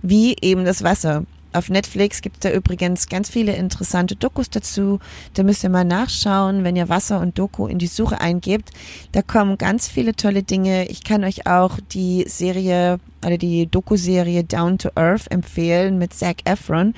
Wie 0.00 0.34
eben 0.40 0.64
das 0.64 0.82
Wasser. 0.82 1.24
Auf 1.54 1.70
Netflix 1.70 2.20
gibt 2.20 2.36
es 2.36 2.40
da 2.40 2.50
übrigens 2.50 3.08
ganz 3.08 3.30
viele 3.30 3.54
interessante 3.54 4.16
Dokus 4.16 4.50
dazu. 4.50 4.98
Da 5.34 5.44
müsst 5.44 5.62
ihr 5.62 5.70
mal 5.70 5.84
nachschauen, 5.84 6.64
wenn 6.64 6.74
ihr 6.74 6.88
Wasser 6.88 7.20
und 7.20 7.38
Doku 7.38 7.68
in 7.68 7.78
die 7.78 7.86
Suche 7.86 8.20
eingebt. 8.20 8.70
Da 9.12 9.22
kommen 9.22 9.56
ganz 9.56 9.86
viele 9.86 10.16
tolle 10.16 10.42
Dinge. 10.42 10.88
Ich 10.88 11.04
kann 11.04 11.22
euch 11.22 11.46
auch 11.46 11.78
die 11.92 12.24
Serie 12.26 12.98
oder 13.24 13.38
die 13.38 13.68
Doku-Serie 13.68 14.42
Down 14.42 14.78
to 14.78 14.90
Earth 14.96 15.30
empfehlen 15.30 15.96
mit 15.96 16.12
Zac 16.12 16.38
Efron. 16.44 16.92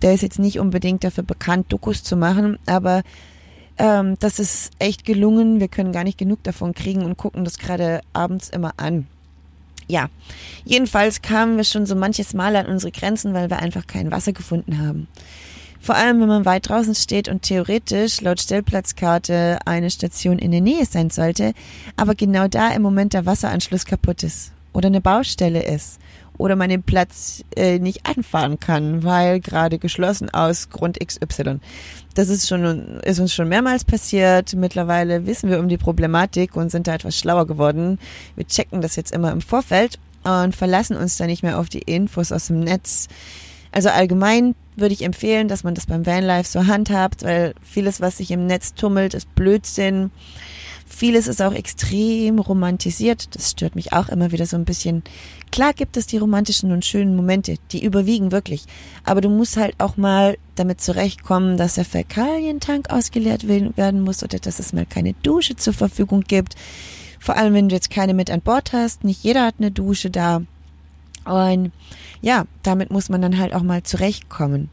Der 0.00 0.14
ist 0.14 0.22
jetzt 0.22 0.38
nicht 0.38 0.58
unbedingt 0.58 1.04
dafür 1.04 1.24
bekannt, 1.24 1.70
Dokus 1.70 2.02
zu 2.02 2.16
machen, 2.16 2.58
aber 2.64 3.02
ähm, 3.76 4.16
das 4.18 4.38
ist 4.38 4.70
echt 4.78 5.04
gelungen. 5.04 5.60
Wir 5.60 5.68
können 5.68 5.92
gar 5.92 6.04
nicht 6.04 6.16
genug 6.16 6.42
davon 6.42 6.72
kriegen 6.72 7.04
und 7.04 7.18
gucken 7.18 7.44
das 7.44 7.58
gerade 7.58 8.00
abends 8.14 8.48
immer 8.48 8.72
an 8.78 9.06
ja, 9.90 10.08
jedenfalls 10.64 11.22
kamen 11.22 11.56
wir 11.56 11.64
schon 11.64 11.86
so 11.86 11.94
manches 11.94 12.34
Mal 12.34 12.56
an 12.56 12.66
unsere 12.66 12.92
Grenzen, 12.92 13.34
weil 13.34 13.50
wir 13.50 13.58
einfach 13.58 13.86
kein 13.86 14.10
Wasser 14.10 14.32
gefunden 14.32 14.78
haben. 14.78 15.08
Vor 15.80 15.94
allem, 15.94 16.20
wenn 16.20 16.28
man 16.28 16.44
weit 16.44 16.68
draußen 16.68 16.94
steht 16.94 17.28
und 17.28 17.42
theoretisch 17.42 18.20
laut 18.20 18.40
Stellplatzkarte 18.40 19.58
eine 19.64 19.90
Station 19.90 20.38
in 20.38 20.50
der 20.50 20.60
Nähe 20.60 20.84
sein 20.84 21.08
sollte, 21.08 21.54
aber 21.96 22.14
genau 22.14 22.48
da 22.48 22.68
im 22.68 22.82
Moment 22.82 23.14
der 23.14 23.24
Wasseranschluss 23.24 23.86
kaputt 23.86 24.22
ist 24.22 24.52
oder 24.72 24.88
eine 24.88 25.00
Baustelle 25.00 25.62
ist 25.62 25.99
oder 26.40 26.56
man 26.56 26.70
den 26.70 26.82
Platz 26.82 27.44
äh, 27.54 27.78
nicht 27.78 28.06
anfahren 28.06 28.58
kann, 28.58 29.04
weil 29.04 29.40
gerade 29.40 29.78
geschlossen 29.78 30.30
aus 30.30 30.70
Grund 30.70 30.98
XY. 30.98 31.60
Das 32.14 32.28
ist 32.30 32.48
schon 32.48 32.98
ist 33.00 33.20
uns 33.20 33.34
schon 33.34 33.48
mehrmals 33.48 33.84
passiert. 33.84 34.54
Mittlerweile 34.54 35.26
wissen 35.26 35.50
wir 35.50 35.60
um 35.60 35.68
die 35.68 35.76
Problematik 35.76 36.56
und 36.56 36.70
sind 36.70 36.86
da 36.86 36.94
etwas 36.94 37.18
schlauer 37.18 37.46
geworden. 37.46 37.98
Wir 38.36 38.46
checken 38.46 38.80
das 38.80 38.96
jetzt 38.96 39.12
immer 39.12 39.30
im 39.32 39.42
Vorfeld 39.42 39.98
und 40.24 40.56
verlassen 40.56 40.96
uns 40.96 41.18
da 41.18 41.26
nicht 41.26 41.42
mehr 41.42 41.58
auf 41.58 41.68
die 41.68 41.82
Infos 41.82 42.32
aus 42.32 42.46
dem 42.46 42.60
Netz. 42.60 43.08
Also 43.70 43.90
allgemein 43.90 44.54
würde 44.76 44.94
ich 44.94 45.04
empfehlen, 45.04 45.46
dass 45.46 45.62
man 45.62 45.74
das 45.74 45.86
beim 45.86 46.06
Vanlife 46.06 46.48
so 46.48 46.66
handhabt, 46.66 47.22
weil 47.22 47.54
vieles, 47.62 48.00
was 48.00 48.16
sich 48.16 48.30
im 48.30 48.46
Netz 48.46 48.74
tummelt, 48.74 49.12
ist 49.12 49.32
Blödsinn. 49.34 50.10
Vieles 50.92 51.28
ist 51.28 51.40
auch 51.40 51.54
extrem 51.54 52.40
romantisiert. 52.40 53.34
Das 53.34 53.52
stört 53.52 53.76
mich 53.76 53.92
auch 53.92 54.08
immer 54.08 54.32
wieder 54.32 54.44
so 54.44 54.56
ein 54.56 54.64
bisschen. 54.64 55.02
Klar 55.52 55.72
gibt 55.72 55.96
es 55.96 56.06
die 56.06 56.18
romantischen 56.18 56.72
und 56.72 56.84
schönen 56.84 57.16
Momente, 57.16 57.54
die 57.70 57.82
überwiegen 57.82 58.32
wirklich. 58.32 58.64
Aber 59.04 59.20
du 59.20 59.30
musst 59.30 59.56
halt 59.56 59.74
auch 59.78 59.96
mal 59.96 60.36
damit 60.56 60.80
zurechtkommen, 60.80 61.56
dass 61.56 61.76
der 61.76 61.84
Fäkalientank 61.84 62.90
ausgeleert 62.90 63.46
werden 63.48 64.02
muss 64.02 64.22
oder 64.22 64.40
dass 64.40 64.58
es 64.58 64.72
mal 64.72 64.84
keine 64.84 65.14
Dusche 65.22 65.56
zur 65.56 65.72
Verfügung 65.72 66.22
gibt. 66.22 66.56
Vor 67.20 67.36
allem, 67.36 67.54
wenn 67.54 67.68
du 67.68 67.76
jetzt 67.76 67.90
keine 67.90 68.12
mit 68.12 68.30
an 68.30 68.42
Bord 68.42 68.72
hast. 68.72 69.04
Nicht 69.04 69.22
jeder 69.22 69.46
hat 69.46 69.54
eine 69.58 69.70
Dusche 69.70 70.10
da. 70.10 70.42
Und 71.24 71.70
ja, 72.20 72.44
damit 72.62 72.90
muss 72.90 73.08
man 73.08 73.22
dann 73.22 73.38
halt 73.38 73.54
auch 73.54 73.62
mal 73.62 73.84
zurechtkommen. 73.84 74.68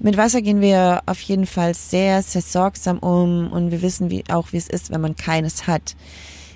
Mit 0.00 0.16
Wasser 0.16 0.42
gehen 0.42 0.60
wir 0.60 1.02
auf 1.06 1.20
jeden 1.22 1.46
Fall 1.46 1.74
sehr, 1.74 2.22
sehr 2.22 2.42
sorgsam 2.42 2.98
um 3.00 3.50
und 3.50 3.72
wir 3.72 3.82
wissen 3.82 4.10
wie, 4.10 4.22
auch, 4.30 4.52
wie 4.52 4.56
es 4.56 4.68
ist, 4.68 4.90
wenn 4.90 5.00
man 5.00 5.16
keines 5.16 5.66
hat. 5.66 5.96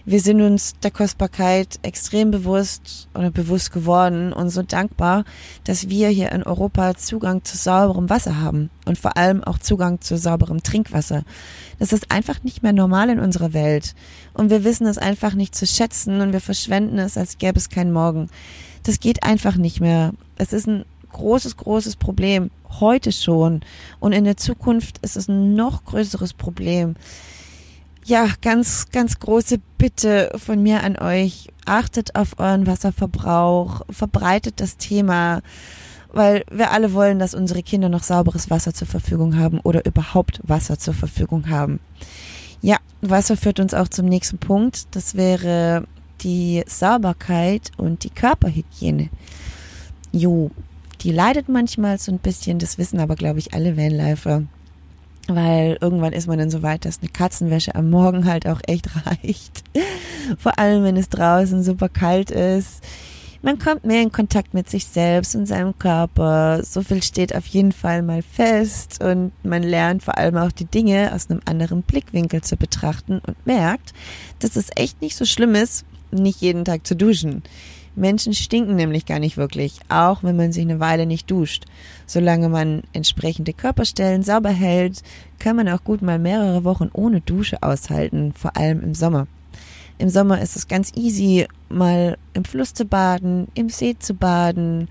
Wir 0.04 0.20
sind 0.20 0.40
uns 0.42 0.74
der 0.82 0.92
Kostbarkeit 0.92 1.80
extrem 1.82 2.30
bewusst 2.30 3.08
oder 3.14 3.30
bewusst 3.30 3.72
geworden 3.72 4.32
und 4.32 4.50
so 4.50 4.62
dankbar, 4.62 5.24
dass 5.64 5.88
wir 5.88 6.08
hier 6.08 6.30
in 6.32 6.42
Europa 6.44 6.96
Zugang 6.96 7.44
zu 7.44 7.56
sauberem 7.56 8.10
Wasser 8.10 8.40
haben 8.40 8.70
und 8.84 8.98
vor 8.98 9.16
allem 9.16 9.42
auch 9.42 9.58
Zugang 9.58 10.00
zu 10.00 10.16
sauberem 10.16 10.62
Trinkwasser. 10.62 11.22
Das 11.80 11.92
ist 11.92 12.10
einfach 12.12 12.42
nicht 12.44 12.62
mehr 12.62 12.72
normal 12.72 13.10
in 13.10 13.20
unserer 13.20 13.52
Welt 13.52 13.94
und 14.34 14.50
wir 14.50 14.62
wissen 14.62 14.86
es 14.86 14.98
einfach 14.98 15.34
nicht 15.34 15.54
zu 15.54 15.66
schätzen 15.66 16.20
und 16.20 16.32
wir 16.32 16.40
verschwenden 16.40 16.98
es, 16.98 17.16
als 17.16 17.38
gäbe 17.38 17.58
es 17.58 17.70
keinen 17.70 17.92
Morgen. 17.92 18.28
Das 18.84 18.98
geht 18.98 19.22
einfach 19.22 19.56
nicht 19.56 19.80
mehr. 19.80 20.12
Es 20.36 20.52
ist 20.52 20.66
ein 20.66 20.84
großes, 21.12 21.56
großes 21.56 21.96
Problem. 21.96 22.50
Heute 22.80 23.12
schon. 23.12 23.60
Und 24.00 24.12
in 24.12 24.24
der 24.24 24.36
Zukunft 24.36 24.98
ist 24.98 25.16
es 25.16 25.28
ein 25.28 25.54
noch 25.54 25.84
größeres 25.84 26.32
Problem 26.32 26.94
ja, 28.04 28.28
ganz, 28.40 28.88
ganz 28.90 29.18
große 29.18 29.58
Bitte 29.78 30.32
von 30.36 30.62
mir 30.62 30.82
an 30.82 30.96
euch. 30.98 31.48
Achtet 31.64 32.16
auf 32.16 32.38
euren 32.38 32.66
Wasserverbrauch, 32.66 33.82
verbreitet 33.90 34.60
das 34.60 34.76
Thema, 34.76 35.42
weil 36.12 36.44
wir 36.50 36.72
alle 36.72 36.92
wollen, 36.92 37.18
dass 37.18 37.34
unsere 37.34 37.62
Kinder 37.62 37.88
noch 37.88 38.02
sauberes 38.02 38.50
Wasser 38.50 38.74
zur 38.74 38.88
Verfügung 38.88 39.38
haben 39.38 39.60
oder 39.60 39.84
überhaupt 39.86 40.40
Wasser 40.42 40.78
zur 40.78 40.94
Verfügung 40.94 41.48
haben. 41.48 41.80
Ja, 42.60 42.78
Wasser 43.00 43.36
führt 43.36 43.60
uns 43.60 43.74
auch 43.74 43.88
zum 43.88 44.06
nächsten 44.06 44.38
Punkt. 44.38 44.94
Das 44.94 45.14
wäre 45.14 45.84
die 46.22 46.62
Sauberkeit 46.66 47.70
und 47.76 48.04
die 48.04 48.10
Körperhygiene. 48.10 49.08
Jo, 50.12 50.50
die 51.02 51.12
leidet 51.12 51.48
manchmal 51.48 51.98
so 51.98 52.12
ein 52.12 52.18
bisschen, 52.18 52.58
das 52.58 52.78
wissen 52.78 53.00
aber, 53.00 53.16
glaube 53.16 53.38
ich, 53.38 53.54
alle 53.54 53.76
Vanlifer 53.76 54.44
weil 55.28 55.78
irgendwann 55.80 56.12
ist 56.12 56.26
man 56.26 56.38
dann 56.38 56.50
so 56.50 56.62
weit, 56.62 56.84
dass 56.84 57.00
eine 57.00 57.10
Katzenwäsche 57.10 57.74
am 57.74 57.90
Morgen 57.90 58.26
halt 58.26 58.46
auch 58.46 58.60
echt 58.66 58.88
reicht. 59.06 59.62
Vor 60.38 60.58
allem, 60.58 60.84
wenn 60.84 60.96
es 60.96 61.08
draußen 61.08 61.62
super 61.62 61.88
kalt 61.88 62.30
ist. 62.30 62.82
Man 63.44 63.58
kommt 63.58 63.84
mehr 63.84 64.02
in 64.02 64.12
Kontakt 64.12 64.54
mit 64.54 64.70
sich 64.70 64.86
selbst 64.86 65.34
und 65.34 65.46
seinem 65.46 65.76
Körper. 65.76 66.62
So 66.62 66.82
viel 66.82 67.02
steht 67.02 67.34
auf 67.34 67.44
jeden 67.46 67.72
Fall 67.72 68.02
mal 68.02 68.22
fest 68.22 69.02
und 69.02 69.32
man 69.42 69.64
lernt 69.64 70.04
vor 70.04 70.16
allem 70.16 70.36
auch 70.36 70.52
die 70.52 70.64
Dinge 70.64 71.12
aus 71.12 71.28
einem 71.28 71.40
anderen 71.44 71.82
Blickwinkel 71.82 72.42
zu 72.42 72.56
betrachten 72.56 73.20
und 73.26 73.44
merkt, 73.44 73.94
dass 74.38 74.54
es 74.54 74.68
echt 74.76 75.02
nicht 75.02 75.16
so 75.16 75.24
schlimm 75.24 75.56
ist, 75.56 75.84
nicht 76.12 76.40
jeden 76.40 76.64
Tag 76.64 76.86
zu 76.86 76.94
duschen. 76.94 77.42
Menschen 77.94 78.32
stinken 78.32 78.76
nämlich 78.76 79.06
gar 79.06 79.18
nicht 79.18 79.36
wirklich, 79.36 79.78
auch 79.88 80.22
wenn 80.22 80.36
man 80.36 80.52
sich 80.52 80.62
eine 80.62 80.80
Weile 80.80 81.06
nicht 81.06 81.30
duscht. 81.30 81.64
Solange 82.06 82.48
man 82.48 82.82
entsprechende 82.92 83.52
Körperstellen 83.52 84.22
sauber 84.22 84.50
hält, 84.50 85.02
kann 85.38 85.56
man 85.56 85.68
auch 85.68 85.84
gut 85.84 86.02
mal 86.02 86.18
mehrere 86.18 86.64
Wochen 86.64 86.90
ohne 86.92 87.20
Dusche 87.20 87.62
aushalten, 87.62 88.32
vor 88.32 88.56
allem 88.56 88.82
im 88.82 88.94
Sommer. 88.94 89.26
Im 89.98 90.08
Sommer 90.08 90.40
ist 90.40 90.56
es 90.56 90.68
ganz 90.68 90.92
easy, 90.96 91.46
mal 91.68 92.16
im 92.32 92.44
Fluss 92.44 92.74
zu 92.74 92.84
baden, 92.84 93.48
im 93.54 93.68
See 93.68 93.96
zu 93.98 94.14
baden 94.14 94.88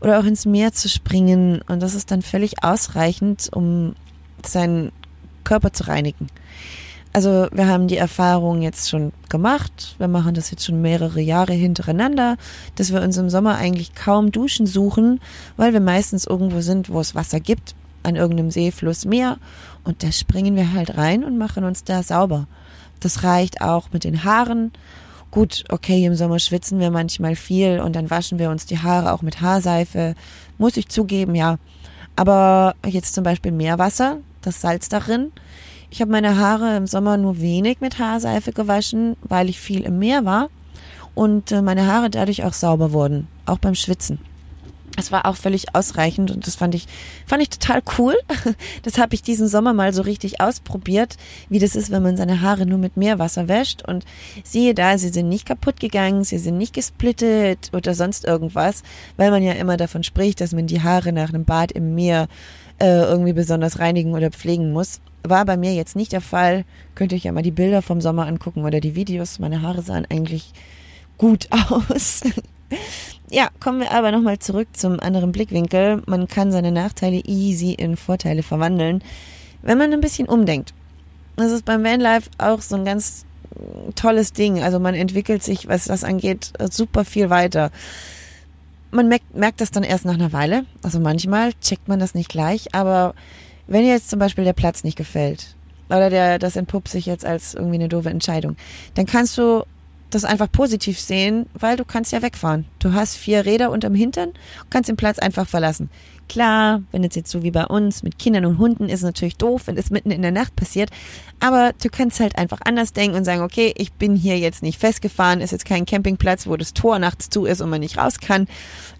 oder 0.00 0.20
auch 0.20 0.24
ins 0.24 0.46
Meer 0.46 0.72
zu 0.72 0.88
springen 0.88 1.62
und 1.66 1.82
das 1.82 1.94
ist 1.94 2.10
dann 2.10 2.22
völlig 2.22 2.62
ausreichend, 2.62 3.48
um 3.52 3.94
seinen 4.44 4.92
Körper 5.44 5.72
zu 5.72 5.88
reinigen. 5.88 6.28
Also 7.14 7.46
wir 7.52 7.68
haben 7.68 7.86
die 7.86 7.96
Erfahrung 7.96 8.60
jetzt 8.60 8.90
schon 8.90 9.12
gemacht. 9.28 9.94
Wir 9.98 10.08
machen 10.08 10.34
das 10.34 10.50
jetzt 10.50 10.64
schon 10.64 10.82
mehrere 10.82 11.20
Jahre 11.20 11.52
hintereinander, 11.52 12.36
dass 12.74 12.92
wir 12.92 13.00
uns 13.02 13.16
im 13.16 13.30
Sommer 13.30 13.54
eigentlich 13.54 13.94
kaum 13.94 14.32
Duschen 14.32 14.66
suchen, 14.66 15.20
weil 15.56 15.72
wir 15.72 15.80
meistens 15.80 16.26
irgendwo 16.26 16.60
sind, 16.60 16.90
wo 16.90 16.98
es 16.98 17.14
Wasser 17.14 17.38
gibt, 17.38 17.76
an 18.02 18.16
irgendeinem 18.16 18.50
See, 18.50 18.72
Fluss, 18.72 19.04
Meer. 19.04 19.38
Und 19.84 20.02
da 20.02 20.10
springen 20.10 20.56
wir 20.56 20.72
halt 20.72 20.96
rein 20.96 21.22
und 21.22 21.38
machen 21.38 21.62
uns 21.62 21.84
da 21.84 22.02
sauber. 22.02 22.48
Das 22.98 23.22
reicht 23.22 23.60
auch 23.60 23.92
mit 23.92 24.02
den 24.02 24.24
Haaren. 24.24 24.72
Gut, 25.30 25.62
okay, 25.68 26.04
im 26.04 26.16
Sommer 26.16 26.40
schwitzen 26.40 26.80
wir 26.80 26.90
manchmal 26.90 27.36
viel 27.36 27.78
und 27.78 27.94
dann 27.94 28.10
waschen 28.10 28.40
wir 28.40 28.50
uns 28.50 28.66
die 28.66 28.80
Haare 28.80 29.12
auch 29.12 29.22
mit 29.22 29.40
Haarseife. 29.40 30.16
Muss 30.58 30.76
ich 30.76 30.88
zugeben, 30.88 31.36
ja. 31.36 31.58
Aber 32.16 32.74
jetzt 32.84 33.14
zum 33.14 33.22
Beispiel 33.22 33.52
Meerwasser, 33.52 34.18
das 34.42 34.60
Salz 34.60 34.88
darin, 34.88 35.30
ich 35.90 36.00
habe 36.00 36.10
meine 36.10 36.36
Haare 36.38 36.76
im 36.76 36.86
Sommer 36.86 37.16
nur 37.16 37.40
wenig 37.40 37.80
mit 37.80 37.98
Haarseife 37.98 38.52
gewaschen, 38.52 39.16
weil 39.22 39.48
ich 39.48 39.60
viel 39.60 39.82
im 39.82 39.98
Meer 39.98 40.24
war 40.24 40.48
und 41.14 41.52
äh, 41.52 41.62
meine 41.62 41.86
Haare 41.86 42.10
dadurch 42.10 42.44
auch 42.44 42.52
sauber 42.52 42.92
wurden, 42.92 43.28
auch 43.46 43.58
beim 43.58 43.74
Schwitzen. 43.74 44.18
Das 44.96 45.10
war 45.10 45.26
auch 45.26 45.34
völlig 45.36 45.74
ausreichend 45.74 46.30
und 46.30 46.46
das 46.46 46.54
fand 46.54 46.74
ich 46.74 46.86
fand 47.26 47.42
ich 47.42 47.50
total 47.50 47.82
cool. 47.98 48.14
Das 48.82 48.98
habe 48.98 49.14
ich 49.14 49.22
diesen 49.22 49.48
Sommer 49.48 49.72
mal 49.72 49.92
so 49.92 50.02
richtig 50.02 50.40
ausprobiert, 50.40 51.16
wie 51.48 51.58
das 51.58 51.74
ist, 51.74 51.90
wenn 51.90 52.02
man 52.02 52.16
seine 52.16 52.42
Haare 52.42 52.66
nur 52.66 52.78
mit 52.78 52.96
Meerwasser 52.96 53.48
wäscht 53.48 53.82
und 53.86 54.04
siehe 54.44 54.74
da, 54.74 54.98
sie 54.98 55.08
sind 55.08 55.28
nicht 55.28 55.46
kaputt 55.46 55.80
gegangen, 55.80 56.22
sie 56.22 56.38
sind 56.38 56.58
nicht 56.58 56.74
gesplittet 56.74 57.70
oder 57.72 57.94
sonst 57.94 58.24
irgendwas, 58.24 58.82
weil 59.16 59.30
man 59.30 59.42
ja 59.42 59.52
immer 59.52 59.76
davon 59.76 60.04
spricht, 60.04 60.40
dass 60.40 60.52
man 60.52 60.66
die 60.66 60.82
Haare 60.82 61.12
nach 61.12 61.30
einem 61.30 61.44
Bad 61.44 61.72
im 61.72 61.94
Meer 61.94 62.28
äh, 62.78 63.02
irgendwie 63.02 63.32
besonders 63.32 63.78
reinigen 63.78 64.12
oder 64.12 64.30
pflegen 64.30 64.72
muss. 64.72 65.00
War 65.26 65.44
bei 65.46 65.56
mir 65.56 65.72
jetzt 65.72 65.96
nicht 65.96 66.12
der 66.12 66.20
Fall. 66.20 66.64
Könnt 66.94 67.12
ihr 67.12 67.16
euch 67.16 67.24
ja 67.24 67.32
mal 67.32 67.42
die 67.42 67.50
Bilder 67.50 67.80
vom 67.80 68.00
Sommer 68.00 68.26
angucken 68.26 68.64
oder 68.64 68.80
die 68.80 68.94
Videos. 68.94 69.38
Meine 69.38 69.62
Haare 69.62 69.82
sahen 69.82 70.06
eigentlich 70.08 70.52
gut 71.16 71.48
aus. 71.70 72.20
ja, 73.30 73.48
kommen 73.58 73.80
wir 73.80 73.92
aber 73.92 74.12
nochmal 74.12 74.38
zurück 74.38 74.68
zum 74.74 75.00
anderen 75.00 75.32
Blickwinkel. 75.32 76.02
Man 76.06 76.28
kann 76.28 76.52
seine 76.52 76.72
Nachteile 76.72 77.22
easy 77.24 77.72
in 77.72 77.96
Vorteile 77.96 78.42
verwandeln, 78.42 79.02
wenn 79.62 79.78
man 79.78 79.92
ein 79.92 80.00
bisschen 80.00 80.28
umdenkt. 80.28 80.74
Das 81.36 81.50
ist 81.50 81.64
beim 81.64 81.82
Vanlife 81.82 82.30
auch 82.38 82.60
so 82.60 82.76
ein 82.76 82.84
ganz 82.84 83.24
tolles 83.94 84.32
Ding. 84.32 84.62
Also 84.62 84.78
man 84.78 84.94
entwickelt 84.94 85.42
sich, 85.42 85.68
was 85.68 85.86
das 85.86 86.04
angeht, 86.04 86.52
super 86.70 87.04
viel 87.04 87.30
weiter. 87.30 87.70
Man 88.90 89.08
merkt, 89.08 89.34
merkt 89.34 89.60
das 89.60 89.70
dann 89.70 89.82
erst 89.82 90.04
nach 90.04 90.14
einer 90.14 90.32
Weile. 90.32 90.66
Also 90.82 91.00
manchmal 91.00 91.52
checkt 91.54 91.88
man 91.88 91.98
das 91.98 92.14
nicht 92.14 92.28
gleich, 92.28 92.74
aber 92.74 93.14
wenn 93.66 93.86
jetzt 93.86 94.10
zum 94.10 94.18
Beispiel 94.18 94.44
der 94.44 94.52
Platz 94.52 94.84
nicht 94.84 94.96
gefällt 94.96 95.54
oder 95.88 96.10
der, 96.10 96.38
das 96.38 96.56
entpuppt 96.56 96.88
sich 96.88 97.06
jetzt 97.06 97.24
als 97.24 97.54
irgendwie 97.54 97.76
eine 97.76 97.88
doofe 97.88 98.10
Entscheidung, 98.10 98.56
dann 98.94 99.06
kannst 99.06 99.38
du 99.38 99.64
das 100.10 100.24
einfach 100.24 100.50
positiv 100.50 101.00
sehen, 101.00 101.46
weil 101.54 101.76
du 101.76 101.84
kannst 101.84 102.12
ja 102.12 102.22
wegfahren. 102.22 102.66
Du 102.78 102.92
hast 102.92 103.16
vier 103.16 103.44
Räder 103.44 103.70
unterm 103.70 103.94
Hintern, 103.94 104.32
kannst 104.70 104.88
den 104.88 104.96
Platz 104.96 105.18
einfach 105.18 105.48
verlassen. 105.48 105.90
Klar, 106.28 106.82
wenn 106.90 107.04
es 107.04 107.14
jetzt 107.14 107.30
so 107.30 107.42
wie 107.42 107.50
bei 107.50 107.66
uns 107.66 108.02
mit 108.02 108.18
Kindern 108.18 108.46
und 108.46 108.58
Hunden 108.58 108.88
ist, 108.88 109.02
natürlich 109.02 109.36
doof, 109.36 109.62
wenn 109.66 109.76
es 109.76 109.90
mitten 109.90 110.10
in 110.10 110.22
der 110.22 110.32
Nacht 110.32 110.56
passiert. 110.56 110.90
Aber 111.38 111.72
du 111.82 111.88
kannst 111.90 112.20
halt 112.20 112.38
einfach 112.38 112.60
anders 112.64 112.92
denken 112.92 113.16
und 113.16 113.24
sagen, 113.24 113.42
okay, 113.42 113.74
ich 113.76 113.92
bin 113.92 114.16
hier 114.16 114.38
jetzt 114.38 114.62
nicht 114.62 114.80
festgefahren, 114.80 115.40
ist 115.40 115.52
jetzt 115.52 115.66
kein 115.66 115.86
Campingplatz, 115.86 116.46
wo 116.46 116.56
das 116.56 116.72
Tor 116.72 116.98
nachts 116.98 117.28
zu 117.30 117.44
ist 117.44 117.60
und 117.60 117.70
man 117.70 117.80
nicht 117.80 117.98
raus 117.98 118.18
kann. 118.20 118.48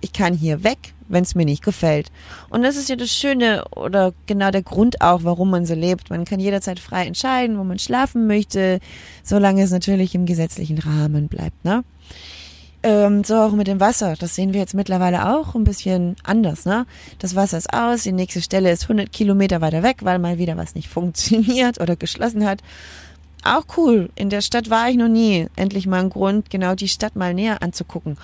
Ich 0.00 0.12
kann 0.12 0.34
hier 0.34 0.64
weg, 0.64 0.94
wenn 1.08 1.22
es 1.22 1.34
mir 1.34 1.44
nicht 1.44 1.62
gefällt. 1.62 2.10
Und 2.50 2.62
das 2.62 2.76
ist 2.76 2.88
ja 2.88 2.96
das 2.96 3.10
Schöne 3.10 3.64
oder 3.70 4.12
genau 4.26 4.50
der 4.50 4.62
Grund 4.62 5.00
auch, 5.00 5.24
warum 5.24 5.50
man 5.50 5.66
so 5.66 5.74
lebt. 5.74 6.10
Man 6.10 6.24
kann 6.24 6.40
jederzeit 6.40 6.78
frei 6.78 7.06
entscheiden, 7.06 7.58
wo 7.58 7.64
man 7.64 7.78
schlafen 7.78 8.26
möchte, 8.26 8.80
solange 9.22 9.62
es 9.62 9.70
natürlich 9.70 10.14
im 10.14 10.26
gesetzlichen 10.26 10.78
Rahmen 10.78 11.28
bleibt, 11.28 11.64
ne? 11.64 11.84
Ähm, 12.86 13.24
so 13.24 13.36
auch 13.36 13.52
mit 13.52 13.66
dem 13.66 13.80
Wasser. 13.80 14.14
Das 14.18 14.34
sehen 14.34 14.52
wir 14.52 14.60
jetzt 14.60 14.74
mittlerweile 14.74 15.34
auch 15.34 15.54
ein 15.54 15.64
bisschen 15.64 16.16
anders. 16.22 16.66
Ne? 16.66 16.84
Das 17.18 17.34
Wasser 17.34 17.56
ist 17.56 17.72
aus, 17.72 18.02
die 18.02 18.12
nächste 18.12 18.42
Stelle 18.42 18.70
ist 18.70 18.82
100 18.82 19.10
Kilometer 19.10 19.62
weiter 19.62 19.82
weg, 19.82 20.00
weil 20.02 20.18
mal 20.18 20.36
wieder 20.36 20.58
was 20.58 20.74
nicht 20.74 20.88
funktioniert 20.90 21.80
oder 21.80 21.96
geschlossen 21.96 22.44
hat. 22.44 22.60
Auch 23.42 23.64
cool. 23.78 24.10
In 24.16 24.28
der 24.28 24.42
Stadt 24.42 24.68
war 24.68 24.90
ich 24.90 24.96
noch 24.96 25.08
nie. 25.08 25.46
Endlich 25.56 25.86
mal 25.86 26.00
ein 26.00 26.10
Grund, 26.10 26.50
genau 26.50 26.74
die 26.74 26.88
Stadt 26.88 27.16
mal 27.16 27.32
näher 27.32 27.62
anzugucken. 27.62 28.18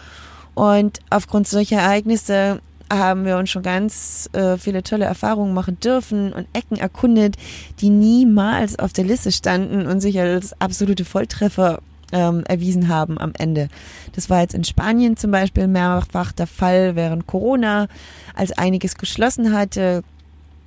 Und 0.55 0.99
aufgrund 1.09 1.49
solcher 1.49 1.79
Ereignisse 1.79 2.61
haben 2.93 3.25
wir 3.25 3.39
uns 3.39 3.49
schon 3.49 3.63
ganz 3.63 4.29
äh, 4.35 4.59
viele 4.59 4.83
tolle 4.83 5.07
Erfahrungen 5.07 5.55
machen 5.55 5.81
dürfen 5.81 6.35
und 6.35 6.49
Ecken 6.53 6.77
erkundet, 6.77 7.37
die 7.81 7.89
niemals 7.89 8.79
auf 8.79 8.93
der 8.93 9.05
Liste 9.05 9.33
standen 9.33 9.87
und 9.87 10.03
sich 10.03 10.21
als 10.21 10.61
absolute 10.61 11.07
Volltreffer 11.07 11.81
ähm, 12.13 12.45
erwiesen 12.47 12.89
haben 12.89 13.19
am 13.19 13.33
Ende. 13.39 13.69
Das 14.13 14.31
war 14.31 14.41
jetzt 14.41 14.55
in 14.55 14.65
Spanien 14.65 15.17
zum 15.17 15.31
Beispiel 15.31 15.67
mehrfach 15.67 16.33
der 16.33 16.47
Fall 16.47 16.97
während 16.97 17.27
Corona, 17.27 17.89
als 18.35 18.53
einiges 18.53 18.97
geschlossen 18.97 19.53
hatte, 19.53 20.03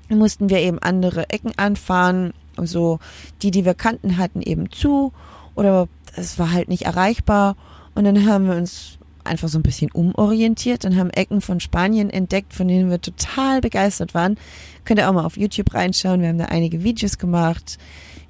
mussten 0.10 0.50
wir 0.50 0.60
eben 0.60 0.80
andere 0.80 1.30
Ecken 1.30 1.54
anfahren, 1.58 2.34
also 2.56 3.00
die, 3.42 3.52
die 3.52 3.66
wir 3.66 3.74
kannten, 3.74 4.18
hatten 4.18 4.42
eben 4.42 4.72
zu 4.72 5.12
oder 5.56 5.88
es 6.16 6.38
war 6.38 6.52
halt 6.52 6.70
nicht 6.70 6.84
erreichbar 6.84 7.56
und 7.96 8.04
dann 8.04 8.26
haben 8.28 8.48
wir 8.48 8.56
uns 8.56 8.98
einfach 9.24 9.48
so 9.48 9.58
ein 9.58 9.64
bisschen 9.64 9.90
umorientiert 9.92 10.86
und 10.86 10.98
haben 10.98 11.10
Ecken 11.10 11.42
von 11.42 11.60
Spanien 11.60 12.10
entdeckt, 12.10 12.54
von 12.54 12.68
denen 12.68 12.90
wir 12.90 13.00
total 13.00 13.62
begeistert 13.62 14.14
waren. 14.14 14.38
Könnt 14.84 15.00
ihr 15.00 15.10
auch 15.10 15.14
mal 15.14 15.26
auf 15.26 15.38
YouTube 15.38 15.74
reinschauen. 15.74 16.22
Wir 16.22 16.30
haben 16.30 16.38
da 16.38 16.46
einige 16.46 16.84
Videos 16.84 17.18
gemacht. 17.18 17.78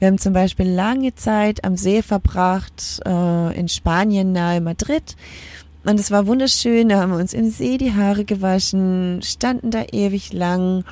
Wir 0.03 0.07
haben 0.09 0.17
zum 0.17 0.33
Beispiel 0.33 0.69
lange 0.69 1.15
Zeit 1.15 1.63
am 1.63 1.77
See 1.77 2.01
verbracht, 2.01 2.99
äh, 3.05 3.57
in 3.57 3.69
Spanien 3.69 4.33
nahe 4.33 4.59
Madrid. 4.59 5.15
Und 5.85 5.97
es 5.97 6.11
war 6.11 6.27
wunderschön, 6.27 6.89
da 6.89 6.99
haben 6.99 7.13
wir 7.13 7.19
uns 7.19 7.33
im 7.33 7.49
See 7.49 7.77
die 7.77 7.93
Haare 7.93 8.25
gewaschen, 8.25 9.21
standen 9.23 9.71
da 9.71 9.85
ewig 9.93 10.33
lang 10.33 10.83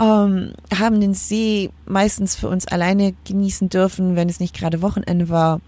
ähm, 0.00 0.54
haben 0.76 1.00
den 1.00 1.14
See 1.14 1.70
meistens 1.86 2.34
für 2.34 2.48
uns 2.48 2.66
alleine 2.66 3.14
genießen 3.24 3.68
dürfen, 3.68 4.16
wenn 4.16 4.28
es 4.28 4.40
nicht 4.40 4.56
gerade 4.56 4.82
Wochenende 4.82 5.28
war. 5.28 5.60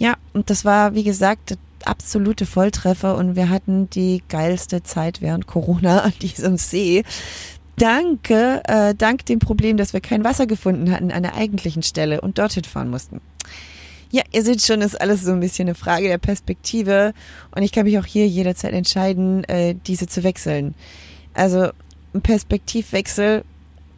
Ja, 0.00 0.14
und 0.32 0.50
das 0.50 0.64
war, 0.64 0.94
wie 0.94 1.04
gesagt, 1.04 1.56
absolute 1.84 2.46
Volltreffer 2.46 3.16
und 3.16 3.36
wir 3.36 3.48
hatten 3.48 3.90
die 3.90 4.24
geilste 4.28 4.82
Zeit 4.82 5.22
während 5.22 5.46
Corona 5.46 6.00
an 6.00 6.14
diesem 6.20 6.56
See. 6.56 7.04
Danke, 7.78 8.60
äh, 8.66 8.94
dank 8.96 9.24
dem 9.26 9.38
Problem, 9.38 9.76
dass 9.76 9.92
wir 9.92 10.00
kein 10.00 10.24
Wasser 10.24 10.48
gefunden 10.48 10.90
hatten 10.90 11.12
an 11.12 11.22
der 11.22 11.36
eigentlichen 11.36 11.84
Stelle 11.84 12.20
und 12.20 12.38
dorthin 12.38 12.64
fahren 12.64 12.90
mussten. 12.90 13.20
Ja, 14.10 14.22
ihr 14.32 14.42
seht 14.42 14.62
schon, 14.62 14.80
ist 14.80 15.00
alles 15.00 15.22
so 15.22 15.30
ein 15.30 15.40
bisschen 15.40 15.68
eine 15.68 15.76
Frage 15.76 16.08
der 16.08 16.18
Perspektive 16.18 17.12
und 17.54 17.62
ich 17.62 17.70
kann 17.70 17.84
mich 17.84 17.98
auch 17.98 18.06
hier 18.06 18.26
jederzeit 18.26 18.72
entscheiden, 18.72 19.44
äh, 19.44 19.76
diese 19.86 20.08
zu 20.08 20.24
wechseln. 20.24 20.74
Also 21.34 21.68
ein 22.14 22.22
Perspektivwechsel 22.22 23.44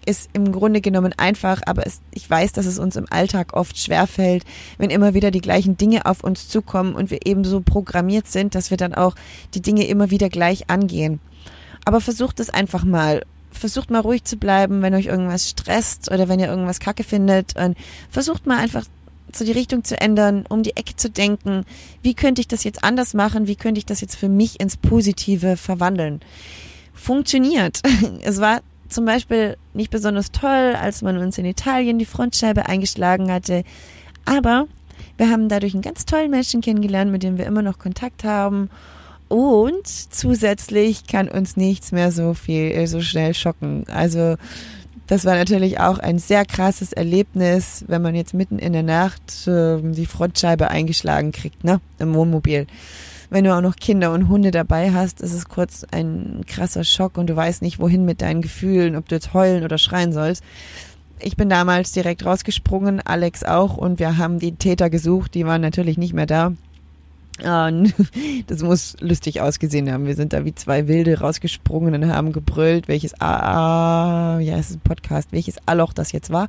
ist 0.05 0.29
im 0.35 0.53
Grunde 0.53 0.83
genommen 0.83 1.15
einfach, 1.17 1.63
aber 1.65 1.87
es, 1.87 2.01
ich 2.11 2.29
weiß, 2.29 2.53
dass 2.53 2.67
es 2.67 2.79
uns 2.79 2.97
im 2.97 3.07
Alltag 3.09 3.55
oft 3.55 3.79
schwerfällt, 3.79 4.45
wenn 4.77 4.91
immer 4.91 5.15
wieder 5.15 5.31
die 5.31 5.41
gleichen 5.41 5.79
Dinge 5.79 6.05
auf 6.05 6.23
uns 6.23 6.49
zukommen 6.49 6.95
und 6.95 7.11
wir 7.11 7.25
eben 7.25 7.45
so 7.45 7.61
programmiert 7.61 8.27
sind, 8.27 8.55
dass 8.55 8.71
wir 8.71 8.77
dann 8.77 8.95
auch 8.95 9.15
die 9.55 9.63
Dinge 9.63 9.87
immer 9.87 10.11
wieder 10.11 10.29
gleich 10.29 10.69
angehen. 10.69 11.19
Aber 11.87 12.01
versucht 12.01 12.41
es 12.41 12.51
einfach 12.51 12.85
mal. 12.85 13.23
Versucht 13.61 13.91
mal 13.91 14.01
ruhig 14.01 14.25
zu 14.25 14.39
bleiben, 14.39 14.81
wenn 14.81 14.95
euch 14.95 15.07
irgendwas 15.07 15.51
stresst 15.51 16.11
oder 16.11 16.29
wenn 16.29 16.41
ihr 16.41 16.49
irgendwas 16.49 16.81
kacke 16.81 17.05
findet 17.05 17.57
und 17.57 17.77
versucht 18.09 18.47
mal 18.47 18.57
einfach 18.57 18.87
so 19.37 19.45
die 19.45 19.53
Richtung 19.53 19.85
zu 19.85 20.01
ändern, 20.01 20.47
um 20.49 20.63
die 20.63 20.77
Ecke 20.77 20.97
zu 20.97 21.11
denken. 21.11 21.65
Wie 22.03 22.15
könnte 22.15 22.41
ich 22.41 22.49
das 22.49 22.65
jetzt 22.65 22.83
anders 22.83 23.13
machen? 23.13 23.47
Wie 23.47 23.57
könnte 23.57 23.79
ich 23.79 23.85
das 23.87 24.01
jetzt 24.01 24.17
für 24.17 24.31
mich 24.31 24.59
ins 24.61 24.79
Positive 24.79 25.57
verwandeln? 25.57 26.21
Funktioniert. 26.95 27.81
Es 28.23 28.41
war 28.41 28.61
zum 28.89 29.05
Beispiel 29.05 29.57
nicht 29.73 29.91
besonders 29.91 30.33
toll, 30.33 30.75
als 30.81 31.03
man 31.03 31.19
uns 31.19 31.39
in 31.39 31.45
Italien 31.45 31.99
die 31.99 32.07
Frontscheibe 32.07 32.67
eingeschlagen 32.67 33.31
hatte. 33.31 33.63
Aber 34.25 34.67
wir 35.17 35.31
haben 35.31 35.51
dadurch 35.51 35.75
einen 35.75 35.83
ganz 35.83 36.07
tollen 36.07 36.31
Menschen 36.31 36.63
kennengelernt, 36.63 37.13
mit 37.13 37.23
dem 37.23 37.37
wir 37.39 37.47
immer 37.47 37.63
noch 37.63 37.79
Kontakt 37.79 38.25
haben. 38.25 38.71
Und 39.31 39.87
zusätzlich 39.87 41.07
kann 41.07 41.29
uns 41.29 41.57
nichts 41.57 41.93
mehr 41.93 42.11
so 42.11 42.35
viel, 42.35 42.73
äh, 42.73 42.87
so 42.87 43.01
schnell 43.01 43.33
schocken. 43.33 43.85
Also, 43.89 44.35
das 45.07 45.25
war 45.25 45.37
natürlich 45.37 45.79
auch 45.79 45.99
ein 45.99 46.19
sehr 46.19 46.45
krasses 46.45 46.93
Erlebnis, 46.93 47.85
wenn 47.87 48.03
man 48.03 48.17
jetzt 48.17 48.35
mitten 48.35 48.59
in 48.59 48.73
der 48.73 48.83
Nacht 48.83 49.47
äh, 49.47 49.79
die 49.81 50.07
Frontscheibe 50.07 50.69
eingeschlagen 50.69 51.31
kriegt, 51.31 51.63
ne, 51.63 51.81
im 52.01 52.15
Wohnmobil 52.15 52.67
wenn 53.31 53.45
du 53.45 53.55
auch 53.55 53.61
noch 53.61 53.77
Kinder 53.77 54.13
und 54.13 54.29
Hunde 54.29 54.51
dabei 54.51 54.93
hast, 54.93 55.21
ist 55.21 55.33
es 55.33 55.49
kurz 55.49 55.87
ein 55.93 56.43
krasser 56.47 56.83
Schock 56.83 57.17
und 57.17 57.31
du 57.31 57.37
weißt 57.37 57.63
nicht, 57.63 57.79
wohin 57.79 58.05
mit 58.05 58.23
deinen 58.23 58.43
Gefühlen, 58.43 58.97
ob 58.97 59.09
du 59.09 59.15
jetzt 59.15 59.33
heulen 59.33 59.63
oder 59.63 59.79
schreien 59.79 60.13
sollst. 60.13 60.43
Ich 61.21 61.37
bin 61.37 61.49
damals 61.49 61.93
direkt 61.93 62.27
rausgesprungen, 62.27 63.01
Alex 63.01 63.45
auch, 63.45 63.77
und 63.77 63.99
wir 63.99 64.19
haben 64.19 64.41
die 64.41 64.57
Täter 64.57 64.91
gesucht, 64.91 65.35
die 65.35 65.47
waren 65.47 65.61
natürlich 65.61 65.97
nicht 65.97 66.13
mehr 66.13 66.27
da. 66.27 66.53
Und 67.43 67.95
das 68.47 68.63
muss 68.63 68.97
lustig 69.01 69.41
ausgesehen 69.41 69.91
haben. 69.91 70.07
Wir 70.07 70.15
sind 70.15 70.33
da 70.33 70.45
wie 70.45 70.55
zwei 70.55 70.89
Wilde 70.89 71.21
rausgesprungen 71.21 71.95
und 71.95 72.13
haben 72.13 72.33
gebrüllt, 72.33 72.89
welches 72.89 73.21
ah, 73.21 74.39
ja, 74.41 74.57
es 74.57 74.71
ist 74.71 74.77
ein 74.77 74.81
Podcast, 74.81 75.33
welches 75.33 75.57
Aloch 75.67 75.93
das 75.93 76.13
jetzt 76.13 76.31
war. 76.31 76.49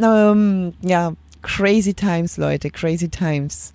Ähm, 0.00 0.72
ja, 0.82 1.12
crazy 1.42 1.94
times, 1.94 2.36
Leute, 2.36 2.70
crazy 2.70 3.08
times. 3.08 3.72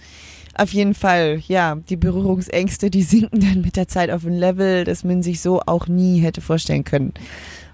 Auf 0.58 0.72
jeden 0.72 0.94
Fall, 0.94 1.42
ja, 1.48 1.76
die 1.76 1.98
Berührungsängste, 1.98 2.90
die 2.90 3.04
sinken 3.04 3.42
dann 3.42 3.62
mit 3.62 3.76
der 3.76 3.88
Zeit 3.88 4.10
auf 4.10 4.26
ein 4.26 4.34
Level, 4.38 4.86
das 4.86 5.04
man 5.04 5.22
sich 5.22 5.42
so 5.42 5.62
auch 5.66 5.88
nie 5.88 6.20
hätte 6.20 6.40
vorstellen 6.40 6.86
können. 6.86 7.14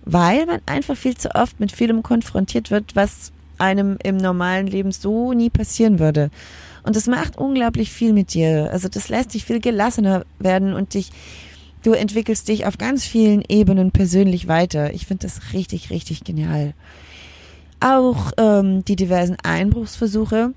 Weil 0.04 0.48
man 0.48 0.62
einfach 0.66 0.98
viel 0.98 1.16
zu 1.16 1.36
oft 1.36 1.60
mit 1.60 1.72
vielem 1.72 2.02
konfrontiert 2.02 2.72
wird, 2.72 2.96
was 2.96 3.32
einem 3.60 3.98
im 4.04 4.18
normalen 4.18 4.66
Leben 4.66 4.92
so 4.92 5.34
nie 5.34 5.52
passieren 5.52 6.00
würde. 6.00 6.32
Und 6.84 6.96
das 6.96 7.08
macht 7.08 7.38
unglaublich 7.38 7.92
viel 7.92 8.14
mit 8.14 8.34
dir. 8.34 8.70
Also 8.72 8.90
das 8.90 9.10
lässt 9.10 9.34
dich 9.34 9.46
viel 9.46 9.60
gelassener 9.60 10.26
werden 10.40 10.74
und 10.74 10.94
dich, 10.94 11.12
du 11.84 11.94
entwickelst 11.94 12.48
dich 12.48 12.66
auf 12.66 12.78
ganz 12.78 13.06
vielen 13.06 13.44
Ebenen 13.48 13.92
persönlich 13.92 14.48
weiter. 14.48 14.94
Ich 14.94 15.06
finde 15.06 15.28
das 15.28 15.54
richtig, 15.54 15.90
richtig 15.90 16.24
genial. 16.24 16.74
Auch 17.80 18.32
ähm, 18.38 18.86
die 18.86 18.96
diversen 18.96 19.38
Einbruchsversuche 19.44 20.54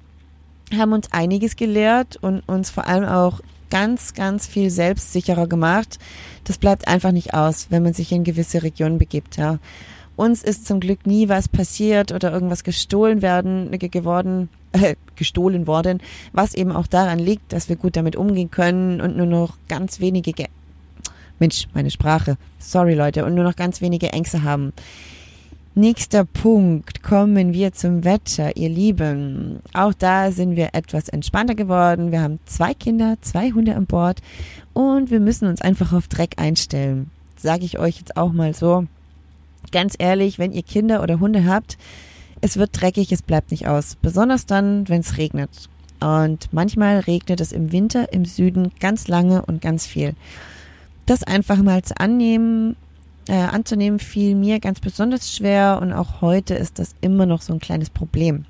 haben 0.76 0.92
uns 0.92 1.12
einiges 1.12 1.56
gelehrt 1.56 2.16
und 2.20 2.40
uns 2.46 2.70
vor 2.70 2.86
allem 2.86 3.04
auch 3.04 3.40
ganz, 3.70 4.14
ganz 4.14 4.46
viel 4.46 4.70
selbstsicherer 4.70 5.46
gemacht. 5.46 5.98
Das 6.44 6.58
bleibt 6.58 6.86
einfach 6.86 7.12
nicht 7.12 7.34
aus, 7.34 7.68
wenn 7.70 7.82
man 7.82 7.94
sich 7.94 8.12
in 8.12 8.24
gewisse 8.24 8.62
Regionen 8.62 8.98
begibt. 8.98 9.36
Ja. 9.36 9.58
Uns 10.16 10.42
ist 10.42 10.66
zum 10.66 10.80
Glück 10.80 11.06
nie 11.06 11.28
was 11.28 11.48
passiert 11.48 12.12
oder 12.12 12.32
irgendwas 12.32 12.64
gestohlen 12.64 13.22
werden, 13.22 13.70
geworden, 13.78 14.48
äh, 14.72 14.94
gestohlen 15.16 15.66
worden, 15.66 16.00
was 16.32 16.54
eben 16.54 16.72
auch 16.72 16.86
daran 16.86 17.18
liegt, 17.18 17.52
dass 17.52 17.68
wir 17.68 17.76
gut 17.76 17.96
damit 17.96 18.16
umgehen 18.16 18.50
können 18.50 19.00
und 19.00 19.16
nur 19.16 19.26
noch 19.26 19.58
ganz 19.68 20.00
wenige, 20.00 20.32
Ge 20.32 20.46
Mensch, 21.40 21.66
meine 21.74 21.90
Sprache, 21.90 22.36
sorry 22.58 22.94
Leute, 22.94 23.24
und 23.24 23.34
nur 23.34 23.44
noch 23.44 23.56
ganz 23.56 23.80
wenige 23.80 24.12
Ängste 24.12 24.44
haben. 24.44 24.72
Nächster 25.76 26.24
Punkt, 26.24 27.02
kommen 27.02 27.52
wir 27.52 27.72
zum 27.72 28.04
Wetter, 28.04 28.56
ihr 28.56 28.68
Lieben. 28.68 29.58
Auch 29.72 29.92
da 29.92 30.30
sind 30.30 30.54
wir 30.54 30.68
etwas 30.72 31.08
entspannter 31.08 31.56
geworden. 31.56 32.12
Wir 32.12 32.22
haben 32.22 32.38
zwei 32.44 32.74
Kinder, 32.74 33.16
zwei 33.22 33.50
Hunde 33.50 33.74
an 33.74 33.86
Bord 33.86 34.20
und 34.72 35.10
wir 35.10 35.18
müssen 35.18 35.48
uns 35.48 35.60
einfach 35.60 35.92
auf 35.92 36.06
Dreck 36.06 36.34
einstellen. 36.36 37.10
Sage 37.36 37.64
ich 37.64 37.80
euch 37.80 37.98
jetzt 37.98 38.16
auch 38.16 38.32
mal 38.32 38.54
so. 38.54 38.86
Ganz 39.72 39.94
ehrlich, 39.98 40.38
wenn 40.38 40.52
ihr 40.52 40.62
Kinder 40.62 41.02
oder 41.02 41.20
Hunde 41.20 41.46
habt, 41.46 41.78
es 42.40 42.56
wird 42.56 42.70
dreckig, 42.80 43.10
es 43.12 43.22
bleibt 43.22 43.50
nicht 43.50 43.66
aus. 43.66 43.96
Besonders 44.00 44.46
dann, 44.46 44.88
wenn 44.88 45.00
es 45.00 45.16
regnet. 45.16 45.50
Und 46.00 46.52
manchmal 46.52 46.98
regnet 47.00 47.40
es 47.40 47.52
im 47.52 47.72
Winter 47.72 48.12
im 48.12 48.24
Süden 48.24 48.72
ganz 48.80 49.08
lange 49.08 49.44
und 49.44 49.62
ganz 49.62 49.86
viel. 49.86 50.14
Das 51.06 51.22
einfach 51.22 51.62
mal 51.62 51.82
zu 51.82 51.98
annehmen 51.98 52.76
äh, 53.28 53.32
anzunehmen, 53.34 53.98
fiel 53.98 54.34
mir 54.34 54.60
ganz 54.60 54.80
besonders 54.80 55.34
schwer 55.34 55.78
und 55.80 55.92
auch 55.92 56.20
heute 56.20 56.54
ist 56.54 56.78
das 56.78 56.94
immer 57.00 57.26
noch 57.26 57.42
so 57.42 57.52
ein 57.52 57.60
kleines 57.60 57.90
Problem. 57.90 58.44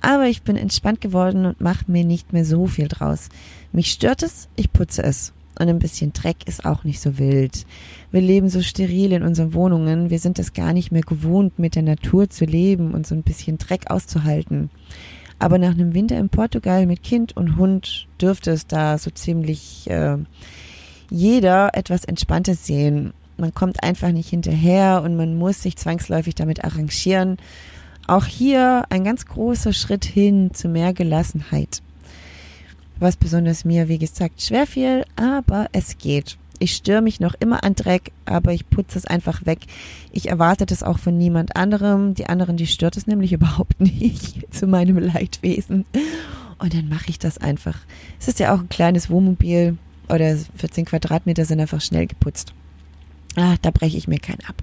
Aber 0.00 0.26
ich 0.26 0.42
bin 0.42 0.56
entspannt 0.56 1.00
geworden 1.00 1.46
und 1.46 1.60
mache 1.60 1.84
mir 1.86 2.04
nicht 2.04 2.32
mehr 2.32 2.44
so 2.44 2.66
viel 2.66 2.88
draus. 2.88 3.28
Mich 3.72 3.92
stört 3.92 4.22
es, 4.22 4.48
ich 4.56 4.72
putze 4.72 5.02
es. 5.04 5.32
Und 5.62 5.68
ein 5.68 5.78
bisschen 5.78 6.12
Dreck 6.12 6.46
ist 6.46 6.64
auch 6.64 6.84
nicht 6.84 7.00
so 7.00 7.18
wild. 7.18 7.66
Wir 8.10 8.20
leben 8.20 8.48
so 8.48 8.62
steril 8.62 9.12
in 9.12 9.22
unseren 9.22 9.54
Wohnungen. 9.54 10.10
Wir 10.10 10.18
sind 10.18 10.38
es 10.38 10.52
gar 10.52 10.72
nicht 10.72 10.90
mehr 10.90 11.02
gewohnt, 11.02 11.58
mit 11.58 11.76
der 11.76 11.82
Natur 11.82 12.28
zu 12.28 12.44
leben 12.44 12.92
und 12.94 13.06
so 13.06 13.14
ein 13.14 13.22
bisschen 13.22 13.58
Dreck 13.58 13.90
auszuhalten. 13.90 14.70
Aber 15.38 15.58
nach 15.58 15.72
einem 15.72 15.94
Winter 15.94 16.18
in 16.18 16.28
Portugal 16.28 16.86
mit 16.86 17.02
Kind 17.02 17.36
und 17.36 17.56
Hund 17.56 18.06
dürfte 18.20 18.50
es 18.50 18.66
da 18.66 18.98
so 18.98 19.10
ziemlich 19.10 19.88
äh, 19.88 20.18
jeder 21.10 21.70
etwas 21.74 22.04
Entspanntes 22.04 22.66
sehen 22.66 23.12
man 23.42 23.54
kommt 23.54 23.82
einfach 23.82 24.12
nicht 24.12 24.28
hinterher 24.28 25.02
und 25.04 25.16
man 25.16 25.36
muss 25.36 25.62
sich 25.62 25.76
zwangsläufig 25.76 26.34
damit 26.34 26.64
arrangieren. 26.64 27.38
Auch 28.06 28.24
hier 28.24 28.84
ein 28.90 29.04
ganz 29.04 29.26
großer 29.26 29.72
Schritt 29.72 30.04
hin 30.04 30.54
zu 30.54 30.68
mehr 30.68 30.92
Gelassenheit. 30.92 31.82
Was 33.02 33.16
besonders 33.16 33.64
mir, 33.64 33.88
wie 33.88 33.98
gesagt, 33.98 34.42
schwer 34.42 34.64
fiel, 34.64 35.04
aber 35.16 35.66
es 35.72 35.98
geht. 35.98 36.38
Ich 36.60 36.76
störe 36.76 37.02
mich 37.02 37.18
noch 37.18 37.34
immer 37.40 37.64
an 37.64 37.74
Dreck, 37.74 38.12
aber 38.26 38.52
ich 38.52 38.70
putze 38.70 38.96
es 38.96 39.08
einfach 39.08 39.44
weg. 39.44 39.58
Ich 40.12 40.28
erwarte 40.28 40.66
das 40.66 40.84
auch 40.84 41.00
von 41.00 41.18
niemand 41.18 41.56
anderem. 41.56 42.14
Die 42.14 42.26
anderen, 42.26 42.56
die 42.56 42.68
stört 42.68 42.96
es 42.96 43.08
nämlich 43.08 43.32
überhaupt 43.32 43.80
nicht 43.80 44.46
zu 44.54 44.68
meinem 44.68 44.98
Leidwesen. 44.98 45.84
Und 46.60 46.74
dann 46.74 46.88
mache 46.88 47.10
ich 47.10 47.18
das 47.18 47.38
einfach. 47.38 47.76
Es 48.20 48.28
ist 48.28 48.38
ja 48.38 48.54
auch 48.54 48.60
ein 48.60 48.68
kleines 48.68 49.10
Wohnmobil 49.10 49.78
oder 50.08 50.36
14 50.54 50.84
Quadratmeter 50.84 51.44
sind 51.44 51.58
einfach 51.58 51.80
schnell 51.80 52.06
geputzt. 52.06 52.54
Ah, 53.34 53.56
da 53.62 53.72
breche 53.72 53.98
ich 53.98 54.06
mir 54.06 54.20
keinen 54.20 54.44
ab. 54.46 54.62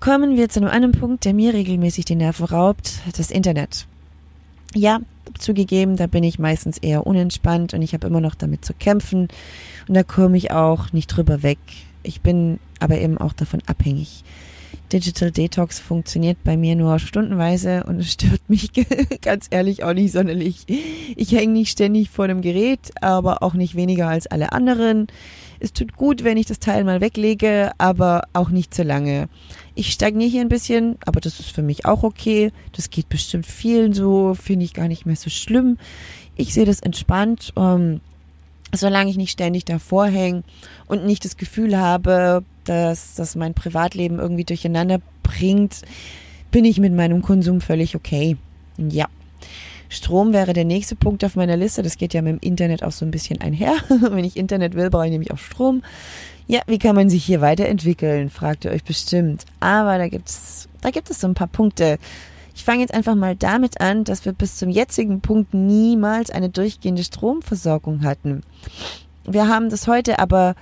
Kommen 0.00 0.36
wir 0.36 0.48
zu 0.48 0.58
einem 0.58 0.70
anderen 0.70 0.98
Punkt, 0.98 1.24
der 1.24 1.34
mir 1.34 1.54
regelmäßig 1.54 2.06
die 2.06 2.16
Nerven 2.16 2.46
raubt, 2.46 3.02
das 3.16 3.30
Internet. 3.30 3.86
Ja, 4.74 5.00
zugegeben, 5.38 5.96
da 5.96 6.06
bin 6.06 6.22
ich 6.22 6.38
meistens 6.38 6.78
eher 6.78 7.06
unentspannt 7.06 7.74
und 7.74 7.82
ich 7.82 7.92
habe 7.94 8.06
immer 8.06 8.20
noch 8.20 8.34
damit 8.34 8.64
zu 8.64 8.72
kämpfen 8.74 9.28
und 9.88 9.94
da 9.94 10.02
komme 10.02 10.36
ich 10.36 10.52
auch 10.52 10.92
nicht 10.92 11.08
drüber 11.08 11.42
weg. 11.42 11.58
Ich 12.02 12.20
bin 12.20 12.58
aber 12.78 12.98
eben 12.98 13.18
auch 13.18 13.32
davon 13.32 13.60
abhängig. 13.66 14.24
Digital 14.92 15.30
Detox 15.30 15.78
funktioniert 15.78 16.38
bei 16.42 16.56
mir 16.56 16.74
nur 16.74 16.98
stundenweise 16.98 17.84
und 17.84 18.00
es 18.00 18.12
stört 18.12 18.40
mich 18.48 18.70
ganz 19.22 19.46
ehrlich 19.50 19.84
auch 19.84 19.92
nicht 19.92 20.12
sonderlich. 20.12 20.66
Ich 21.16 21.32
hänge 21.32 21.52
nicht 21.52 21.70
ständig 21.70 22.10
vor 22.10 22.26
dem 22.26 22.40
Gerät, 22.40 22.90
aber 23.00 23.42
auch 23.42 23.54
nicht 23.54 23.76
weniger 23.76 24.08
als 24.08 24.26
alle 24.26 24.52
anderen. 24.52 25.06
Es 25.60 25.72
tut 25.72 25.94
gut, 25.94 26.24
wenn 26.24 26.38
ich 26.38 26.46
das 26.46 26.58
Teil 26.58 26.84
mal 26.84 27.00
weglege, 27.00 27.70
aber 27.78 28.22
auch 28.32 28.50
nicht 28.50 28.74
zu 28.74 28.82
lange. 28.82 29.28
Ich 29.80 29.92
stagniere 29.92 30.28
hier 30.28 30.42
ein 30.42 30.50
bisschen, 30.50 30.98
aber 31.06 31.22
das 31.22 31.40
ist 31.40 31.52
für 31.52 31.62
mich 31.62 31.86
auch 31.86 32.02
okay. 32.02 32.52
Das 32.76 32.90
geht 32.90 33.08
bestimmt 33.08 33.46
vielen 33.46 33.94
so, 33.94 34.34
finde 34.34 34.66
ich 34.66 34.74
gar 34.74 34.88
nicht 34.88 35.06
mehr 35.06 35.16
so 35.16 35.30
schlimm. 35.30 35.78
Ich 36.36 36.52
sehe 36.52 36.66
das 36.66 36.80
entspannt. 36.80 37.54
Ähm, 37.56 38.02
solange 38.74 39.08
ich 39.08 39.16
nicht 39.16 39.30
ständig 39.30 39.64
davor 39.64 40.04
hänge 40.04 40.42
und 40.86 41.06
nicht 41.06 41.24
das 41.24 41.38
Gefühl 41.38 41.78
habe, 41.78 42.44
dass 42.64 43.14
das 43.14 43.36
mein 43.36 43.54
Privatleben 43.54 44.18
irgendwie 44.18 44.44
durcheinander 44.44 45.00
bringt, 45.22 45.80
bin 46.50 46.66
ich 46.66 46.78
mit 46.78 46.92
meinem 46.92 47.22
Konsum 47.22 47.62
völlig 47.62 47.96
okay. 47.96 48.36
Ja. 48.76 49.08
Strom 49.88 50.34
wäre 50.34 50.52
der 50.52 50.66
nächste 50.66 50.94
Punkt 50.94 51.24
auf 51.24 51.36
meiner 51.36 51.56
Liste. 51.56 51.82
Das 51.82 51.96
geht 51.96 52.12
ja 52.12 52.20
mit 52.20 52.34
dem 52.34 52.46
Internet 52.46 52.82
auch 52.84 52.92
so 52.92 53.06
ein 53.06 53.10
bisschen 53.10 53.40
einher. 53.40 53.72
Wenn 53.88 54.26
ich 54.26 54.36
Internet 54.36 54.74
will, 54.74 54.90
brauche 54.90 55.06
ich 55.06 55.10
nämlich 55.10 55.32
auch 55.32 55.38
Strom. 55.38 55.82
Ja, 56.50 56.62
wie 56.66 56.80
kann 56.80 56.96
man 56.96 57.08
sich 57.08 57.24
hier 57.24 57.40
weiterentwickeln? 57.40 58.28
Fragt 58.28 58.64
ihr 58.64 58.72
euch 58.72 58.82
bestimmt. 58.82 59.44
Aber 59.60 59.98
da 59.98 60.08
gibt's, 60.08 60.68
da 60.80 60.90
gibt 60.90 61.08
es 61.08 61.20
so 61.20 61.28
ein 61.28 61.34
paar 61.34 61.46
Punkte. 61.46 61.96
Ich 62.56 62.64
fange 62.64 62.80
jetzt 62.80 62.92
einfach 62.92 63.14
mal 63.14 63.36
damit 63.36 63.80
an, 63.80 64.02
dass 64.02 64.24
wir 64.24 64.32
bis 64.32 64.56
zum 64.56 64.68
jetzigen 64.68 65.20
Punkt 65.20 65.54
niemals 65.54 66.28
eine 66.28 66.48
durchgehende 66.48 67.04
Stromversorgung 67.04 68.02
hatten. 68.02 68.42
Wir 69.22 69.46
haben 69.46 69.70
das 69.70 69.86
heute, 69.86 70.18
aber 70.18 70.56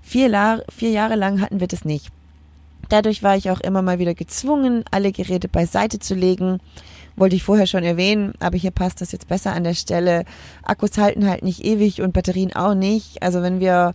vier, 0.00 0.30
La 0.30 0.62
vier 0.74 0.92
Jahre 0.92 1.14
lang 1.14 1.42
hatten 1.42 1.60
wir 1.60 1.68
das 1.68 1.84
nicht. 1.84 2.08
Dadurch 2.88 3.22
war 3.22 3.36
ich 3.36 3.50
auch 3.50 3.60
immer 3.60 3.82
mal 3.82 3.98
wieder 3.98 4.14
gezwungen, 4.14 4.82
alle 4.90 5.12
Geräte 5.12 5.48
beiseite 5.48 5.98
zu 5.98 6.14
legen. 6.14 6.58
Wollte 7.16 7.36
ich 7.36 7.42
vorher 7.42 7.66
schon 7.66 7.84
erwähnen, 7.84 8.32
aber 8.40 8.56
hier 8.56 8.70
passt 8.70 9.02
das 9.02 9.12
jetzt 9.12 9.28
besser 9.28 9.52
an 9.52 9.64
der 9.64 9.74
Stelle. 9.74 10.24
Akkus 10.62 10.96
halten 10.96 11.28
halt 11.28 11.42
nicht 11.42 11.66
ewig 11.66 12.00
und 12.00 12.14
Batterien 12.14 12.56
auch 12.56 12.74
nicht. 12.74 13.22
Also 13.22 13.42
wenn 13.42 13.60
wir 13.60 13.92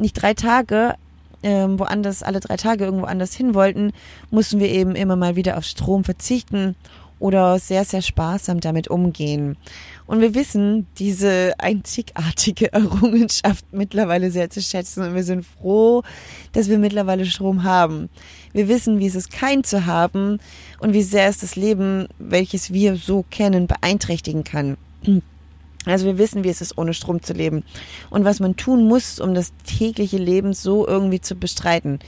nicht 0.00 0.14
drei 0.14 0.34
Tage 0.34 0.94
ähm, 1.42 1.78
woanders, 1.78 2.22
alle 2.22 2.40
drei 2.40 2.56
Tage 2.56 2.84
irgendwo 2.84 3.06
anders 3.06 3.34
hin 3.34 3.54
wollten, 3.54 3.92
mussten 4.30 4.60
wir 4.60 4.68
eben 4.68 4.94
immer 4.94 5.16
mal 5.16 5.36
wieder 5.36 5.56
auf 5.56 5.64
Strom 5.64 6.04
verzichten 6.04 6.76
oder 7.18 7.58
sehr, 7.58 7.84
sehr 7.84 8.02
sparsam 8.02 8.60
damit 8.60 8.88
umgehen. 8.88 9.56
Und 10.06 10.20
wir 10.20 10.34
wissen 10.34 10.86
diese 10.98 11.54
einzigartige 11.58 12.72
Errungenschaft 12.72 13.64
mittlerweile 13.72 14.30
sehr 14.30 14.50
zu 14.50 14.60
schätzen 14.60 15.04
und 15.04 15.14
wir 15.14 15.22
sind 15.22 15.44
froh, 15.44 16.02
dass 16.52 16.68
wir 16.68 16.78
mittlerweile 16.78 17.26
Strom 17.26 17.62
haben. 17.62 18.08
Wir 18.52 18.68
wissen, 18.68 18.98
wie 18.98 19.06
es 19.06 19.14
ist, 19.14 19.30
kein 19.30 19.62
zu 19.62 19.86
haben 19.86 20.40
und 20.80 20.94
wie 20.94 21.02
sehr 21.02 21.28
es 21.28 21.38
das 21.38 21.56
Leben, 21.56 22.08
welches 22.18 22.72
wir 22.72 22.96
so 22.96 23.24
kennen, 23.30 23.66
beeinträchtigen 23.66 24.42
kann. 24.42 24.76
Also 25.86 26.06
wir 26.06 26.18
wissen, 26.18 26.44
wie 26.44 26.50
es 26.50 26.60
ist, 26.60 26.76
ohne 26.76 26.92
Strom 26.92 27.22
zu 27.22 27.32
leben 27.32 27.64
und 28.10 28.24
was 28.24 28.40
man 28.40 28.56
tun 28.56 28.86
muss, 28.86 29.18
um 29.18 29.34
das 29.34 29.52
tägliche 29.64 30.18
Leben 30.18 30.52
so 30.52 30.86
irgendwie 30.86 31.20
zu 31.20 31.34
bestreiten. 31.34 32.00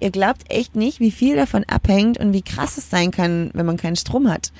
Ihr 0.00 0.10
glaubt 0.10 0.50
echt 0.50 0.74
nicht, 0.74 1.00
wie 1.00 1.12
viel 1.12 1.36
davon 1.36 1.64
abhängt 1.64 2.18
und 2.18 2.32
wie 2.32 2.42
krass 2.42 2.76
es 2.76 2.90
sein 2.90 3.10
kann, 3.10 3.50
wenn 3.54 3.66
man 3.66 3.76
keinen 3.76 3.96
Strom 3.96 4.30
hat. 4.30 4.52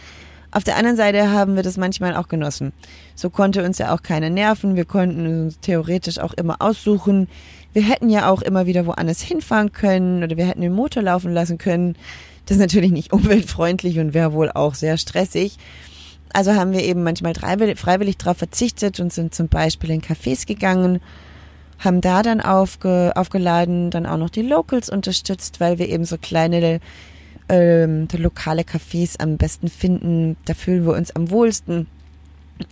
Auf 0.53 0.62
der 0.62 0.77
anderen 0.77 0.97
Seite 0.97 1.33
haben 1.33 1.57
wir 1.57 1.64
das 1.64 1.77
manchmal 1.77 2.14
auch 2.14 2.29
genossen. 2.29 2.73
So 3.17 3.29
konnte 3.29 3.64
uns 3.64 3.79
ja 3.79 3.93
auch 3.93 4.03
keiner 4.03 4.31
nerven. 4.31 4.77
Wir 4.77 4.85
konnten 4.85 5.47
uns 5.47 5.59
theoretisch 5.59 6.21
auch 6.21 6.33
immer 6.33 6.62
aussuchen. 6.62 7.29
Wir 7.73 7.83
hätten 7.83 8.09
ja 8.09 8.31
auch 8.31 8.40
immer 8.40 8.64
wieder 8.64 8.87
woanders 8.87 9.21
hinfahren 9.21 9.73
können 9.73 10.23
oder 10.23 10.37
wir 10.37 10.47
hätten 10.47 10.61
den 10.61 10.73
Motor 10.73 11.03
laufen 11.03 11.35
lassen 11.35 11.59
können. 11.59 11.97
Das 12.47 12.57
ist 12.57 12.61
natürlich 12.61 12.93
nicht 12.93 13.12
umweltfreundlich 13.12 13.99
und 13.99 14.14
wäre 14.14 14.33
wohl 14.33 14.53
auch 14.53 14.75
sehr 14.75 14.97
stressig. 14.97 15.59
Also 16.35 16.55
haben 16.55 16.73
wir 16.73 16.83
eben 16.83 17.05
manchmal 17.05 17.35
freiwillig 17.35 18.18
darauf 18.18 18.38
verzichtet 18.38 18.99
und 18.99 19.12
sind 19.12 19.37
zum 19.37 19.47
Beispiel 19.47 19.90
in 19.90 20.03
Cafés 20.03 20.47
gegangen, 20.49 21.01
haben 21.79 22.01
da 22.01 22.23
dann 22.23 22.40
aufge, 22.40 23.12
aufgeladen, 23.14 23.90
dann 23.90 24.05
auch 24.05 24.16
noch 24.16 24.31
die 24.31 24.42
Locals 24.42 24.90
unterstützt, 24.90 25.61
weil 25.61 25.79
wir 25.79 25.88
eben 25.88 26.05
so 26.05 26.18
kleine 26.18 26.81
ähm, 27.49 28.09
lokale 28.12 28.62
Cafés 28.62 29.20
am 29.20 29.37
besten 29.37 29.68
finden. 29.68 30.37
Da 30.44 30.55
fühlen 30.55 30.85
wir 30.85 30.94
uns 30.94 31.14
am 31.14 31.31
wohlsten. 31.31 31.87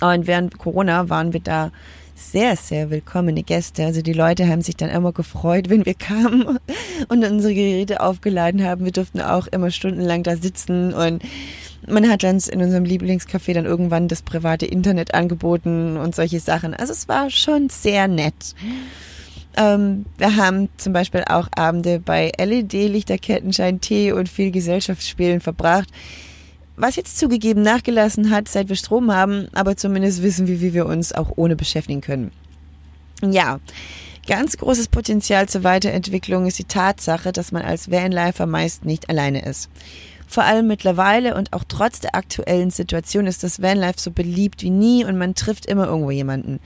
Und 0.01 0.27
während 0.27 0.59
Corona 0.59 1.09
waren 1.09 1.33
wir 1.33 1.40
da 1.40 1.70
sehr, 2.16 2.57
sehr 2.57 2.90
willkommene 2.90 3.44
Gäste. 3.44 3.85
Also 3.85 4.03
die 4.03 4.12
Leute 4.12 4.48
haben 4.48 4.62
sich 4.62 4.77
dann 4.77 4.90
immer 4.90 5.12
gefreut, 5.12 5.68
wenn 5.68 5.87
wir 5.87 5.94
kamen 5.94 6.59
und 7.09 7.25
unsere 7.25 7.55
Geräte 7.55 8.01
aufgeladen 8.01 8.64
haben. 8.64 8.85
Wir 8.85 8.92
durften 8.92 9.20
auch 9.20 9.46
immer 9.46 9.70
stundenlang 9.70 10.25
da 10.25 10.37
sitzen 10.37 10.92
und 10.94 11.22
man 11.88 12.09
hat 12.09 12.25
uns 12.25 12.49
in 12.49 12.62
unserem 12.62 12.85
Lieblingscafé 12.85 13.55
dann 13.55 13.64
irgendwann 13.64 14.09
das 14.09 14.23
private 14.23 14.66
Internet 14.66 15.14
angeboten 15.14 15.97
und 15.97 16.14
solche 16.14 16.40
Sachen. 16.40 16.75
Also 16.75 16.92
es 16.92 17.09
war 17.09 17.31
schon 17.31 17.68
sehr 17.68 18.09
nett. 18.09 18.55
Ähm, 19.57 20.07
wir 20.16 20.37
haben 20.37 20.68
zum 20.77 20.92
Beispiel 20.92 21.25
auch 21.27 21.49
Abende 21.55 21.99
bei 21.99 22.33
LED-Lichterkettenschein, 22.38 23.81
Tee 23.81 24.12
und 24.12 24.29
viel 24.29 24.51
Gesellschaftsspielen 24.51 25.40
verbracht. 25.40 25.88
Was 26.77 26.97
jetzt 26.97 27.18
zugegeben 27.18 27.62
nachgelassen 27.62 28.31
hat, 28.31 28.49
seit 28.49 28.68
wir 28.68 28.77
Strom 28.77 29.12
haben, 29.12 29.49
aber 29.53 29.77
zumindest 29.77 30.23
wissen 30.23 30.47
wir, 30.47 30.61
wie 30.62 30.73
wir 30.73 30.87
uns 30.87 31.12
auch 31.12 31.33
ohne 31.37 31.55
beschäftigen 31.55 32.01
können. 32.01 32.31
Ja, 33.23 33.61
ganz 34.27 34.57
großes 34.57 34.88
Potenzial 34.88 35.49
zur 35.49 35.64
Weiterentwicklung 35.64 36.47
ist 36.47 36.59
die 36.59 36.64
Tatsache, 36.64 37.33
dass 37.33 37.53
man 37.53 37.62
als 37.62 37.90
Vanlifer 37.90 38.47
meist 38.47 38.85
nicht 38.85 39.11
alleine 39.11 39.45
ist. 39.45 39.68
Vor 40.33 40.45
allem 40.45 40.66
mittlerweile 40.66 41.35
und 41.35 41.53
auch 41.53 41.62
trotz 41.68 42.01
der 42.01 42.14
aktuellen 42.14 42.71
Situation 42.71 43.27
ist 43.27 43.42
das 43.42 43.61
Vanlife 43.61 44.01
so 44.01 44.11
beliebt 44.11 44.62
wie 44.62 44.71
nie 44.71 45.05
und 45.05 45.18
man 45.18 45.35
trifft 45.35 45.66
immer 45.66 45.87
irgendwo 45.88 46.11
jemanden. 46.11 46.59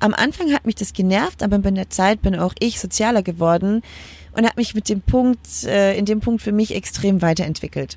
Am 0.00 0.12
Anfang 0.12 0.52
hat 0.52 0.66
mich 0.66 0.74
das 0.74 0.92
genervt, 0.92 1.44
aber 1.44 1.58
mit 1.58 1.76
der 1.76 1.88
Zeit 1.88 2.20
bin 2.20 2.34
auch 2.34 2.52
ich 2.58 2.80
sozialer 2.80 3.22
geworden 3.22 3.82
und 4.32 4.44
habe 4.44 4.56
mich 4.56 4.74
mit 4.74 4.88
dem 4.88 5.02
Punkt, 5.02 5.62
äh, 5.62 5.96
in 5.96 6.04
dem 6.04 6.18
Punkt 6.18 6.42
für 6.42 6.50
mich 6.50 6.74
extrem 6.74 7.22
weiterentwickelt. 7.22 7.96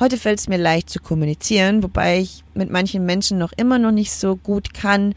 Heute 0.00 0.16
fällt 0.16 0.38
es 0.38 0.48
mir 0.48 0.56
leicht 0.56 0.88
zu 0.88 0.98
kommunizieren, 0.98 1.82
wobei 1.82 2.20
ich 2.20 2.42
mit 2.54 2.70
manchen 2.70 3.04
Menschen 3.04 3.36
noch 3.36 3.52
immer 3.54 3.78
noch 3.78 3.92
nicht 3.92 4.12
so 4.12 4.34
gut 4.34 4.72
kann. 4.72 5.12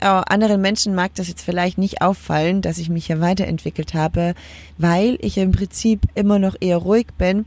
Äh, 0.00 0.06
anderen 0.06 0.60
Menschen 0.60 0.96
mag 0.96 1.14
das 1.14 1.28
jetzt 1.28 1.42
vielleicht 1.42 1.78
nicht 1.78 2.02
auffallen, 2.02 2.60
dass 2.60 2.78
ich 2.78 2.88
mich 2.88 3.06
hier 3.06 3.20
weiterentwickelt 3.20 3.94
habe, 3.94 4.34
weil 4.78 5.16
ich 5.20 5.38
im 5.38 5.52
Prinzip 5.52 6.08
immer 6.16 6.40
noch 6.40 6.56
eher 6.58 6.78
ruhig 6.78 7.06
bin 7.16 7.44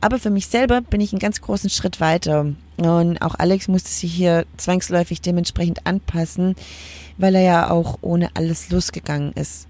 aber 0.00 0.18
für 0.18 0.30
mich 0.30 0.46
selber 0.46 0.80
bin 0.80 1.00
ich 1.00 1.12
einen 1.12 1.20
ganz 1.20 1.40
großen 1.40 1.70
Schritt 1.70 2.00
weiter. 2.00 2.46
Und 2.76 3.22
auch 3.22 3.34
Alex 3.38 3.68
musste 3.68 3.90
sich 3.90 4.12
hier 4.12 4.46
zwangsläufig 4.56 5.20
dementsprechend 5.20 5.86
anpassen, 5.86 6.56
weil 7.18 7.34
er 7.34 7.42
ja 7.42 7.70
auch 7.70 7.98
ohne 8.00 8.30
alles 8.34 8.70
losgegangen 8.70 9.32
ist. 9.34 9.66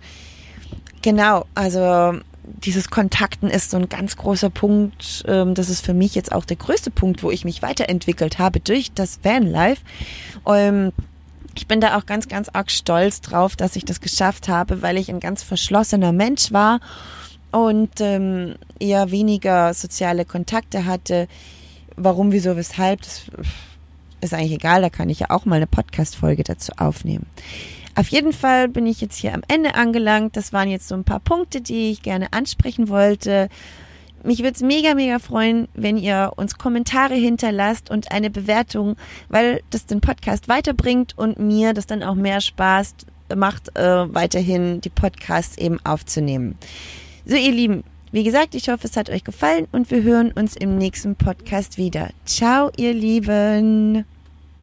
Genau, 1.03 1.47
also 1.55 2.21
dieses 2.45 2.91
Kontakten 2.91 3.49
ist 3.49 3.71
so 3.71 3.77
ein 3.77 3.89
ganz 3.89 4.17
großer 4.17 4.51
Punkt. 4.51 5.25
Ähm, 5.27 5.55
das 5.55 5.69
ist 5.69 5.85
für 5.85 5.95
mich 5.95 6.15
jetzt 6.15 6.33
auch 6.33 6.45
der 6.45 6.57
größte 6.57 6.91
Punkt, 6.91 7.23
wo 7.23 7.31
ich 7.31 7.45
mich 7.45 7.63
weiterentwickelt 7.63 8.39
habe 8.39 8.61
durch 8.61 8.93
das 8.93 9.21
Vanlife. 9.23 9.83
Ähm, 10.47 10.93
ich 11.57 11.67
bin 11.67 11.81
da 11.81 11.99
auch 11.99 12.07
ganz, 12.07 12.29
ganz 12.29 12.49
arg 12.49 12.71
stolz 12.71 13.21
drauf, 13.21 13.57
dass 13.57 13.77
ich 13.77 13.85
das 13.85 14.01
geschafft 14.01 14.49
habe, 14.49 14.83
weil 14.83 14.97
ich 14.99 15.09
ein 15.09 15.21
ganz 15.21 15.43
verschlossener 15.43 16.13
Mensch 16.13 16.53
war 16.53 16.81
und 17.53 18.01
ähm, 18.01 18.55
eher 18.79 19.11
weniger 19.11 19.75
soziale 19.75 20.25
Kontakte 20.25 20.85
hatte. 20.85 21.29
Warum, 21.97 22.33
wieso, 22.33 22.57
weshalb, 22.57 23.03
das 23.03 23.23
ist 24.21 24.35
eigentlich 24.35 24.53
egal, 24.53 24.83
da 24.83 24.91
kann 24.91 25.09
ich 25.09 25.21
ja 25.21 25.31
auch 25.31 25.45
mal 25.45 25.57
eine 25.57 25.67
Podcast-Folge 25.67 26.45
dazu 26.45 26.73
aufnehmen. 26.77 27.27
Auf 27.95 28.09
jeden 28.09 28.33
Fall 28.33 28.69
bin 28.69 28.87
ich 28.87 29.01
jetzt 29.01 29.17
hier 29.17 29.35
am 29.35 29.43
Ende 29.49 29.75
angelangt. 29.75 30.37
Das 30.37 30.53
waren 30.53 30.71
jetzt 30.71 30.89
so 30.89 30.95
ein 30.95 31.05
paar 31.05 31.21
Punkte, 31.21 31.61
die 31.61 31.91
ich 31.91 32.03
gerne 32.03 32.33
ansprechen 32.33 32.89
wollte. 32.89 33.49
Mich 34.23 34.41
würde 34.41 34.53
es 34.55 34.63
mega, 34.63 34.95
mega 34.95 35.19
freuen, 35.19 35.67
wenn 35.75 35.97
ihr 35.97 36.33
uns 36.37 36.59
Kommentare 36.59 37.15
hinterlasst 37.15 37.91
und 37.91 38.13
eine 38.13 38.31
Bewertung, 38.31 38.97
weil 39.29 39.63
das 39.71 39.87
den 39.87 40.01
Podcast 40.01 40.49
weiterbringt 40.49 41.17
und 41.17 41.39
mir 41.39 41.73
das 41.73 41.87
dann 41.87 42.03
auch 42.03 42.15
mehr 42.15 42.41
Spaß 42.41 42.95
macht, 43.35 43.77
äh, 43.77 44.15
weiterhin 44.15 44.81
die 44.81 44.91
Podcasts 44.91 45.57
eben 45.57 45.79
aufzunehmen. 45.85 46.59
So, 47.27 47.37
ihr 47.37 47.53
Lieben, 47.53 47.85
wie 48.13 48.25
gesagt, 48.25 48.55
ich 48.55 48.69
hoffe, 48.69 48.87
es 48.87 48.97
hat 48.97 49.11
euch 49.11 49.25
gefallen 49.25 49.69
und 49.73 49.91
wir 49.91 50.03
hören 50.03 50.33
uns 50.33 50.57
im 50.57 50.79
nächsten 50.79 51.17
Podcast 51.17 51.77
wieder. 51.77 52.11
Ciao, 52.25 52.71
ihr 52.77 52.95
Lieben. 52.95 54.05